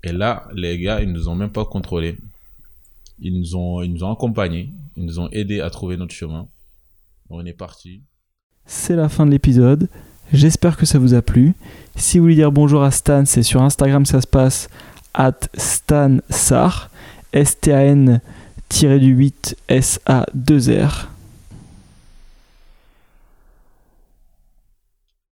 [0.03, 2.17] Et là, les gars, ils nous ont même pas contrôlés.
[3.19, 4.69] Ils nous ont, ils nous ont accompagnés.
[4.95, 6.47] Ils nous ont aidés à trouver notre chemin.
[7.29, 8.01] On est parti.
[8.65, 9.89] C'est la fin de l'épisode.
[10.31, 11.53] J'espère que ça vous a plu.
[11.95, 14.69] Si vous voulez dire bonjour à Stan, c'est sur Instagram que ça se passe
[15.13, 16.89] at stansar
[17.33, 18.21] S-T-A-N
[18.81, 21.12] 8 S-A-2-R.